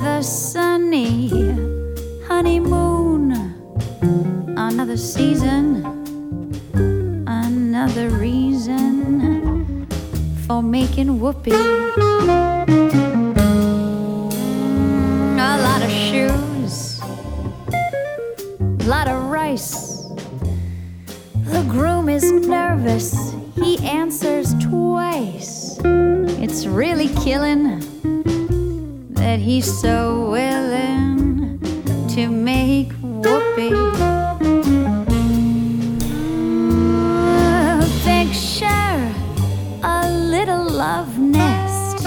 [0.00, 1.28] Another sunny
[2.28, 3.32] honeymoon,
[4.56, 5.84] another season,
[7.26, 9.88] another reason
[10.46, 11.50] for making whoopee.
[11.50, 11.56] A
[15.66, 17.00] lot of shoes,
[18.60, 20.04] a lot of rice.
[21.50, 23.34] The groom is nervous.
[23.56, 25.80] He answers twice.
[25.82, 27.82] It's really killing
[29.28, 31.60] that he's so willing
[32.08, 33.76] to make whoopee.
[38.08, 38.98] Picture
[39.82, 42.04] a little love nest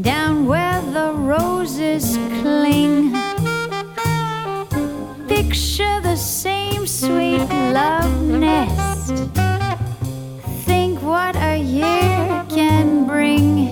[0.00, 3.10] down where the roses cling.
[5.26, 7.48] Picture the same sweet
[7.80, 9.14] love nest.
[10.64, 13.63] Think what a year can bring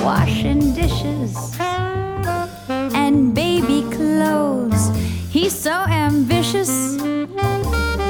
[0.00, 1.58] dresses
[2.94, 4.90] and baby clothes.
[5.30, 6.96] He's so ambitious,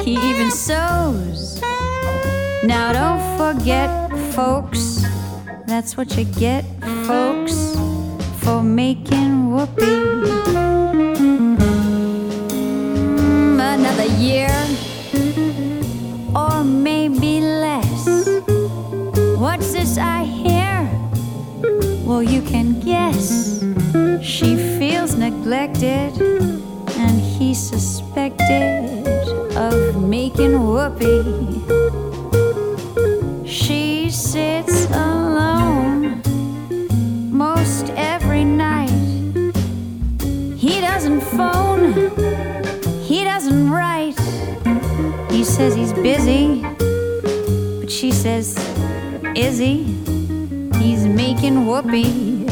[0.03, 1.61] he even sews.
[2.63, 3.89] Now don't forget,
[4.33, 5.03] folks,
[5.67, 6.63] that's what you get,
[7.05, 7.75] folks,
[8.39, 10.09] for making whoopee.
[13.73, 14.51] Another year,
[16.35, 17.00] or maybe
[22.11, 23.63] Well, you can guess.
[24.21, 26.11] She feels neglected,
[26.97, 29.07] and he suspected
[29.55, 31.23] of making whoopee.
[33.47, 36.21] She sits alone
[37.31, 38.91] most every night.
[40.57, 41.93] He doesn't phone,
[43.03, 44.19] he doesn't write.
[45.31, 46.61] He says he's busy,
[47.79, 48.57] but she says,
[49.33, 50.20] Is he?
[51.33, 52.45] Making whoopee.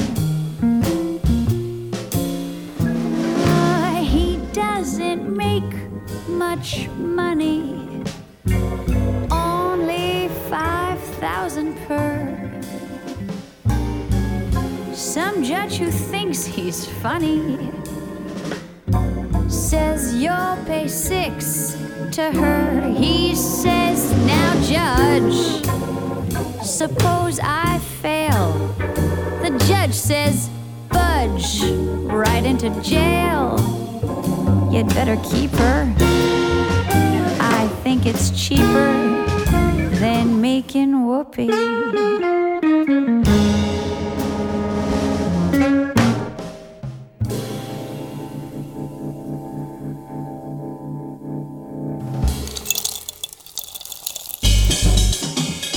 [3.44, 5.70] Uh, he doesn't make
[6.30, 8.06] much money,
[9.30, 12.62] only 5,000 per.
[14.94, 17.74] Some judge who thinks he's funny
[19.50, 21.76] says you'll pay six
[22.14, 22.94] to her.
[22.98, 25.66] He says, Now, judge,
[26.64, 28.19] suppose I fail.
[28.40, 30.50] The judge says,
[30.90, 31.62] Budge
[32.06, 33.58] right into jail.
[34.72, 35.94] You'd better keep her.
[37.42, 39.26] I think it's cheaper
[40.00, 41.50] than making whoopee.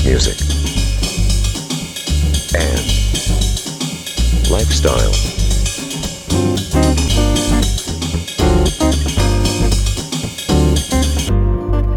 [0.05, 0.62] music,
[4.53, 5.13] lifestyle.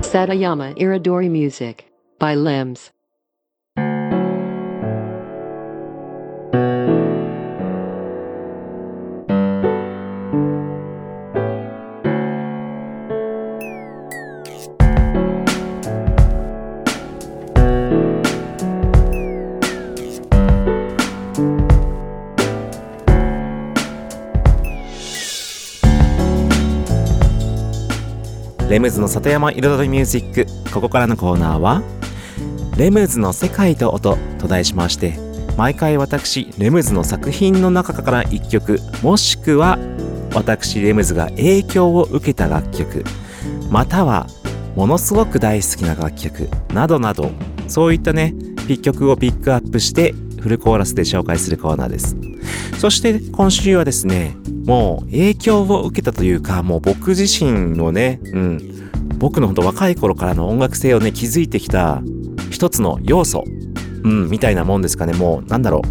[0.01, 2.94] Satayama Iridori Music by Limbs.
[28.75, 30.47] レムズの里山彩りミュージック。
[30.69, 31.81] ここからのコーナーは
[32.75, 35.17] 「レムズの世界と音」と題しまして
[35.55, 39.79] 毎回私レムズの作品の中から1曲もしくは
[40.33, 43.05] 私レムズが影響を受けた楽曲
[43.69, 44.27] または
[44.75, 47.31] ものすごく大好きな楽曲などなど
[47.69, 48.35] そういったね
[48.67, 52.17] ピ曲をピックアップしてフルコーラスで紹介するコーナーです。
[52.77, 54.35] そして今週はですね
[54.65, 62.01] もう影響を受けたというかもう僕自身のね、うん、僕のほんと若い頃からの音楽性をね気づいてきた
[62.49, 63.43] 一つの要素、
[64.03, 65.13] うん、みたいなもんですかね。
[65.13, 65.81] もうなんだろ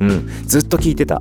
[0.00, 1.20] う、うん、ずっと聴いてた。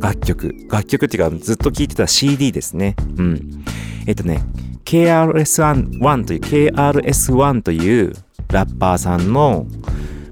[0.00, 0.54] 楽曲。
[0.70, 2.94] 楽曲っていうかずっと聴いてた CD ですね。
[3.16, 3.64] うん。
[4.06, 4.44] えっとね
[4.84, 8.12] KRS-One という KRS-One という
[8.50, 9.66] ラッパーさんの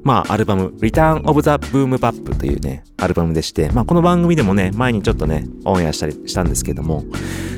[0.06, 7.02] まあ、アルバム、Return of the Boom Bap というね、アルバムでして、まあ、この番組でもね、前にちょっとね、オンエアしたりしたんですけども、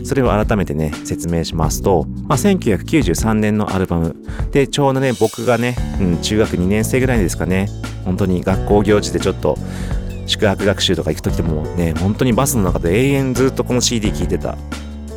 [0.03, 4.17] それを改めてね、説明しますと、まあ、1993年のアルバム
[4.51, 7.69] で、ちょうどね、僕がね、うん、中学2年生ぐらいですかね、
[8.07, 9.59] 本当に学校行事でちょっと、
[10.25, 14.57] 宿泊学習とか行く時でもね、本当にバスの中で永遠ずっとこの CD 聴いてた。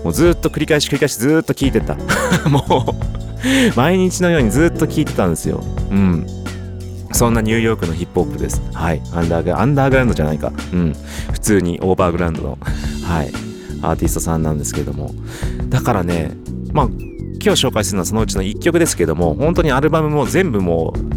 [0.03, 1.95] もうずっと繰り返し繰り返しずっと聴いてた。
[2.49, 2.59] も
[2.89, 5.63] う、毎日のようにずっと聴いてたんですよ。
[5.91, 6.40] うん。
[7.13, 8.61] そんなニューヨークのヒップホップです。
[8.73, 9.01] はい。
[9.13, 10.51] アンダーグアンダーグラウンドじゃないか。
[10.73, 10.93] うん。
[11.31, 12.57] 普通にオーバーグラウンドの、
[13.03, 13.31] はい。
[13.81, 15.11] アーティストさんなんですけども。
[15.69, 16.31] だからね、
[16.73, 16.87] まあ、
[17.43, 21.11] 今日紹介するのはそのうちの1曲ですけども、本当にアルバムも全部もう、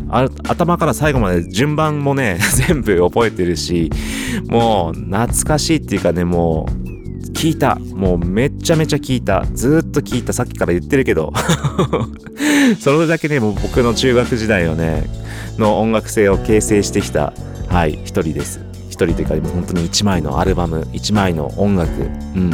[0.49, 3.91] 頭から最後まで順番もね、 全部覚えてるし、
[4.49, 6.94] もう懐かしいっていうかね、もう、
[7.35, 7.77] 聞いた。
[7.77, 9.45] もうめっちゃめちゃ聞いた。
[9.53, 10.33] ずっと聞いた。
[10.33, 11.33] さっきから言ってるけど。
[12.81, 15.05] それだけね、もう僕の中学時代をね、
[15.59, 17.33] の音楽性を形成してきた、
[17.69, 18.61] はい、一人です。
[18.89, 22.51] 一人というか、もう本当に一枚のアルバム、一枚の音楽、うん。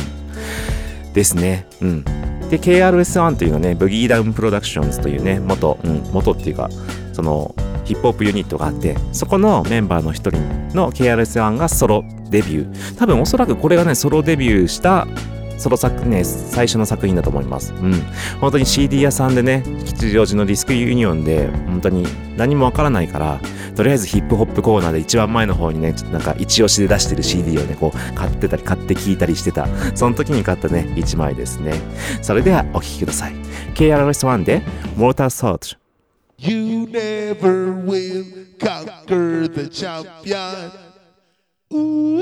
[1.12, 1.66] ですね。
[1.80, 2.04] うん。
[2.50, 6.68] で、KRS-One というのはね、ブギーダウンプロダクションズというね、元、うん、元っていうか、
[7.12, 7.54] その、
[7.84, 10.38] ヒップホップユニットがあって、そこのメンバーの一人
[10.74, 12.98] の KRS-One がソロデビュー。
[12.98, 15.06] 多分おそらくこれがね、ソロデビューした
[15.60, 17.74] ソロ作ね最初の作品だと思います。
[17.74, 17.92] うん。
[18.40, 22.06] 本当に CD 屋さんでね吉祥寺のディスクユニオンで本当に
[22.36, 23.40] 何もわからないから
[23.76, 29.68] とりあえずヒップホップコーナーで一番前の方にねなんか一押しで出してる CD をねこう買ってたり買って聞いたりしてた。
[29.94, 31.74] その時に買ったね1枚ですね。
[32.22, 33.34] それではお聴きください。
[33.74, 34.62] KRS-One で
[34.96, 35.79] Water Salt
[36.42, 38.24] You never will
[38.58, 40.72] conquer the champion.
[41.70, 42.16] Ooh,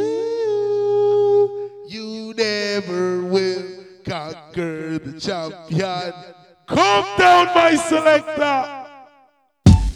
[1.86, 3.62] you never will
[4.04, 6.12] conquer the champion.
[6.66, 8.88] Calm down, my selector.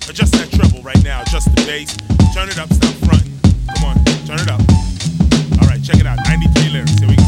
[0.08, 1.22] Adjust that treble right now.
[1.22, 1.96] Adjust the bass.
[2.32, 2.72] Turn it up.
[2.72, 3.32] Stop fronting.
[3.74, 4.04] Come on.
[4.24, 4.62] Turn it up.
[5.60, 5.82] All right.
[5.82, 6.20] Check it out.
[6.28, 6.96] 93 lyrics.
[7.00, 7.24] Here we go.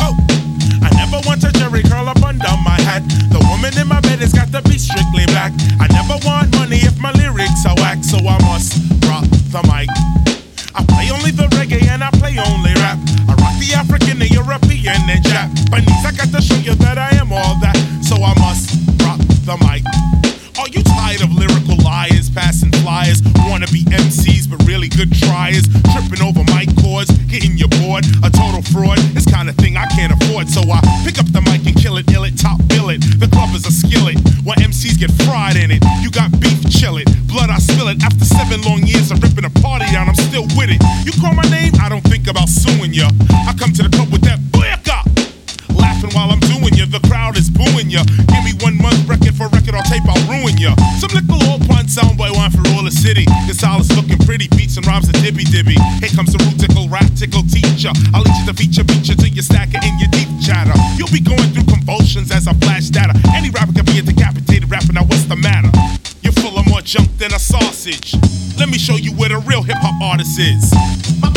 [0.00, 0.16] Oh.
[0.82, 3.06] I never want a jerry curl up under my hat.
[3.30, 5.54] The woman in my bed has got to be strictly black.
[5.78, 9.24] I never want money if my lyrics are whack, so I must drop
[9.54, 9.86] the mic.
[10.74, 12.98] I play only the reggae and I play only rap.
[13.30, 16.02] I rock the African, the European, and Japanese.
[16.02, 19.56] I got to show you that I am all that, so I must drop the
[19.62, 19.86] mic.
[20.58, 25.66] Are you tired of lyrical liars, passing flyers, wanna be MCs but really good tryers,
[25.92, 28.04] tripping over mic cords, getting you bored?
[28.22, 31.42] A total fraud, this kind of thing I can't afford, so I pick up the
[31.42, 33.02] mic and kill it, ill it, top bill it.
[33.18, 35.82] The club is a skillet, where MCs get fried in it.
[36.00, 38.02] You got beef, chill it, blood I spill it.
[38.02, 40.80] After seven long years of ripping a party down, I'm still with it.
[41.04, 43.10] You call my name, I don't think about suing ya.
[43.46, 45.26] I come to the club with that booyaka
[45.76, 46.86] laughing while I'm doing ya.
[46.86, 48.02] The crowd is booing ya.
[48.04, 50.74] Give me one month record for record, I'll tape, I'll ruin ya.
[51.00, 53.24] Some little old soundboy one for all the city.
[53.46, 55.78] This all is looking pretty, beats and rhymes a dibby dibby.
[56.00, 57.90] Here comes the root tickle, rap tickle teacher.
[58.14, 60.74] I'll lead you to feature, feature till you stack it in your deep chatter.
[60.98, 63.14] You'll be going through convulsions as I flash data.
[63.34, 65.70] Any rapper can be a decapitated rapper, now what's the matter?
[66.22, 68.14] You're full of more junk than a sausage.
[68.58, 70.72] Let me show you where the real hip hop artist is.
[71.20, 71.30] My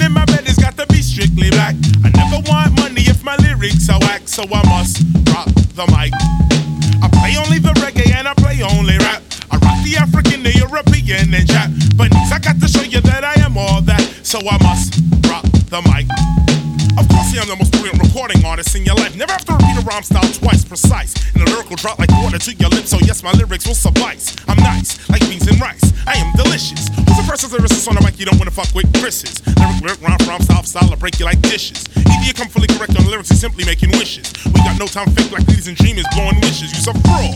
[0.00, 1.76] In my bed has got to be strictly black.
[2.02, 6.10] I never want money if my lyrics are whack, so I must rock the mic.
[7.04, 9.22] I play only the reggae and I play only rap.
[9.52, 12.32] I rock the African, the European, and Japanese.
[12.32, 14.96] I got to show you that I am all that, so I must
[15.28, 16.08] rock the mic.
[16.98, 19.14] Of course, I am the most brilliant recording artist in your life.
[19.14, 21.14] Never have to repeat a rhyme style twice, precise.
[21.36, 24.34] And a lyrical drop like water to your lips, so yes, my lyrics will suffice.
[24.48, 25.92] I'm nice, like beans and rice.
[26.06, 26.88] I am delicious.
[27.32, 28.84] Who's the lyricist on the mic you don't wanna fuck with?
[29.00, 29.40] Chris's.
[29.56, 31.88] Lyric, lyric, rhyme, rhyme, style, style, I'll break you like dishes.
[31.96, 34.28] Either you come fully correct on lyrics or simply making wishes.
[34.52, 36.76] We got no time fake like ladies and dreamers blowing wishes.
[36.76, 37.32] You's a fraud.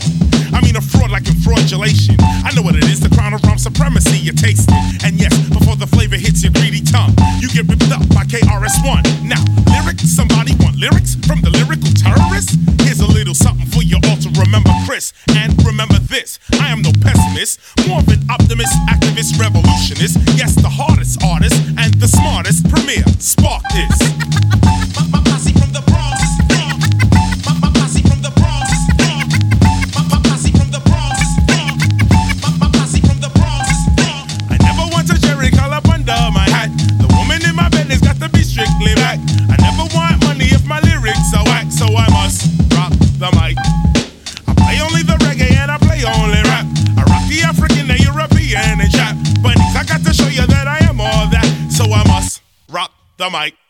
[0.53, 2.13] I mean a fraud like in fraudulation.
[2.45, 4.21] I know what it is, the crown of rhyme supremacy.
[4.21, 5.01] You taste it.
[5.01, 9.01] And yes, before the flavor hits your greedy tongue, you get ripped up by KRS-One.
[9.25, 12.53] Now, lyrics, somebody want lyrics from the lyrical terrorist?
[12.85, 15.09] Here's a little something for you all to remember, Chris.
[15.33, 16.93] And remember this, I am no
[17.37, 20.17] pessimist, more of an optimist, activist, revolutionist.
[20.37, 23.03] Yes, the hardest artist and the smartest premier.
[23.19, 24.26] Spark this.
[53.17, 53.66] The mic.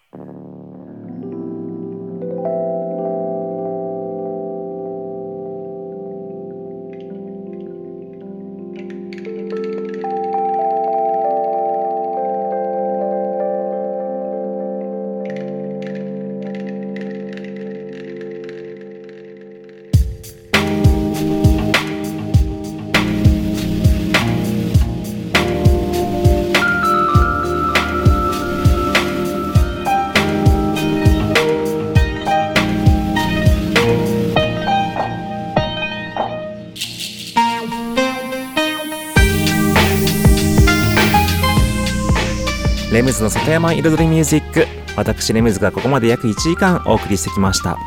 [43.08, 44.68] ムズの里山彩りミュージック。
[44.97, 47.78] 私レムズがここまで約1時間お送りしてきました。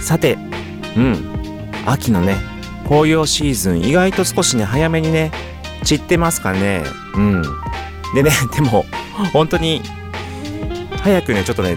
[0.00, 0.38] さて
[0.96, 1.72] うん。
[1.86, 2.36] 秋のね
[2.84, 5.32] 紅葉シーズン意外と少しね早めにね
[5.82, 6.84] 散ってますかね。
[7.16, 7.42] うん。
[8.14, 8.86] でね でも
[9.32, 9.82] 本当に
[11.02, 11.76] 早くねちょっとね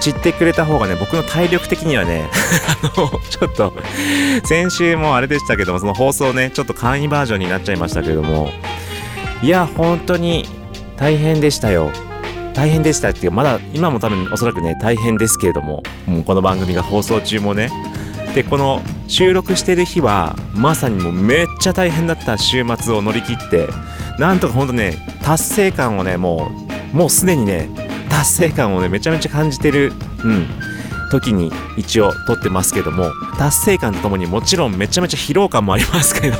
[0.00, 2.30] 散ってくれた方がね僕の体力的にはね
[2.82, 3.74] あのちょっと
[4.44, 8.50] 先週もあれでしたけどもその放送ねちょっと簡易バージョンになっちゃいましたけども。
[9.42, 10.61] いや本当に
[11.02, 11.90] 大変でしたよ。
[12.54, 17.70] 大変でしたっていうまだ今も多分おそらくね大変ですけれどももうこの番組が放送中もね。
[18.36, 23.68] でこの収録してる日はまさにもうめっちゃ大変だった週末を乗り切って
[24.20, 24.94] なんとかほんとね
[25.24, 26.52] 達成感をねも
[26.94, 27.68] うもうすでにね
[28.08, 29.92] 達成感をねめちゃめちゃ感じてる
[30.24, 30.46] うん
[31.10, 36.36] 時に一応撮ってますけども達成感とともにもちろんめちゃめちゃ疲労感もありますけど。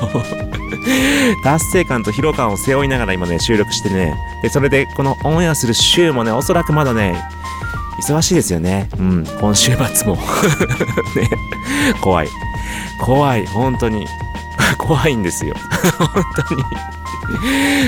[1.44, 4.14] 達成感と疲労感を背負いながら今ね収録してね。
[4.42, 7.22] でそれでこのオンエアする週もねおそらくまだね
[8.00, 8.88] 忙しいですよね。
[8.98, 10.16] うん今週末も。
[11.16, 11.28] ね。
[12.00, 12.28] 怖い。
[12.98, 14.06] 怖い本当に。
[14.78, 15.54] 怖いんですよ。
[15.98, 16.62] 本当に。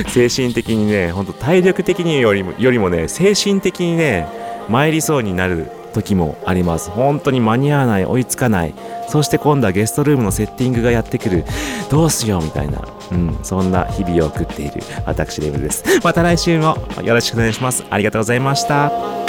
[0.09, 4.26] 精神的にね本当体力的によりもよりもね精神的にね
[4.68, 6.90] 参りそうになる時もあります。
[6.90, 8.74] 本当に間に合わない追いつかない。
[9.09, 11.45] そして今度はゲストルームのセッティングがやってくる。
[11.90, 12.82] どうしようみたいな。
[13.12, 15.84] うんそんな日々を送っている私レベルです。
[16.03, 17.84] また来週もよろしくお願いします。
[17.88, 19.23] ありがとうございました。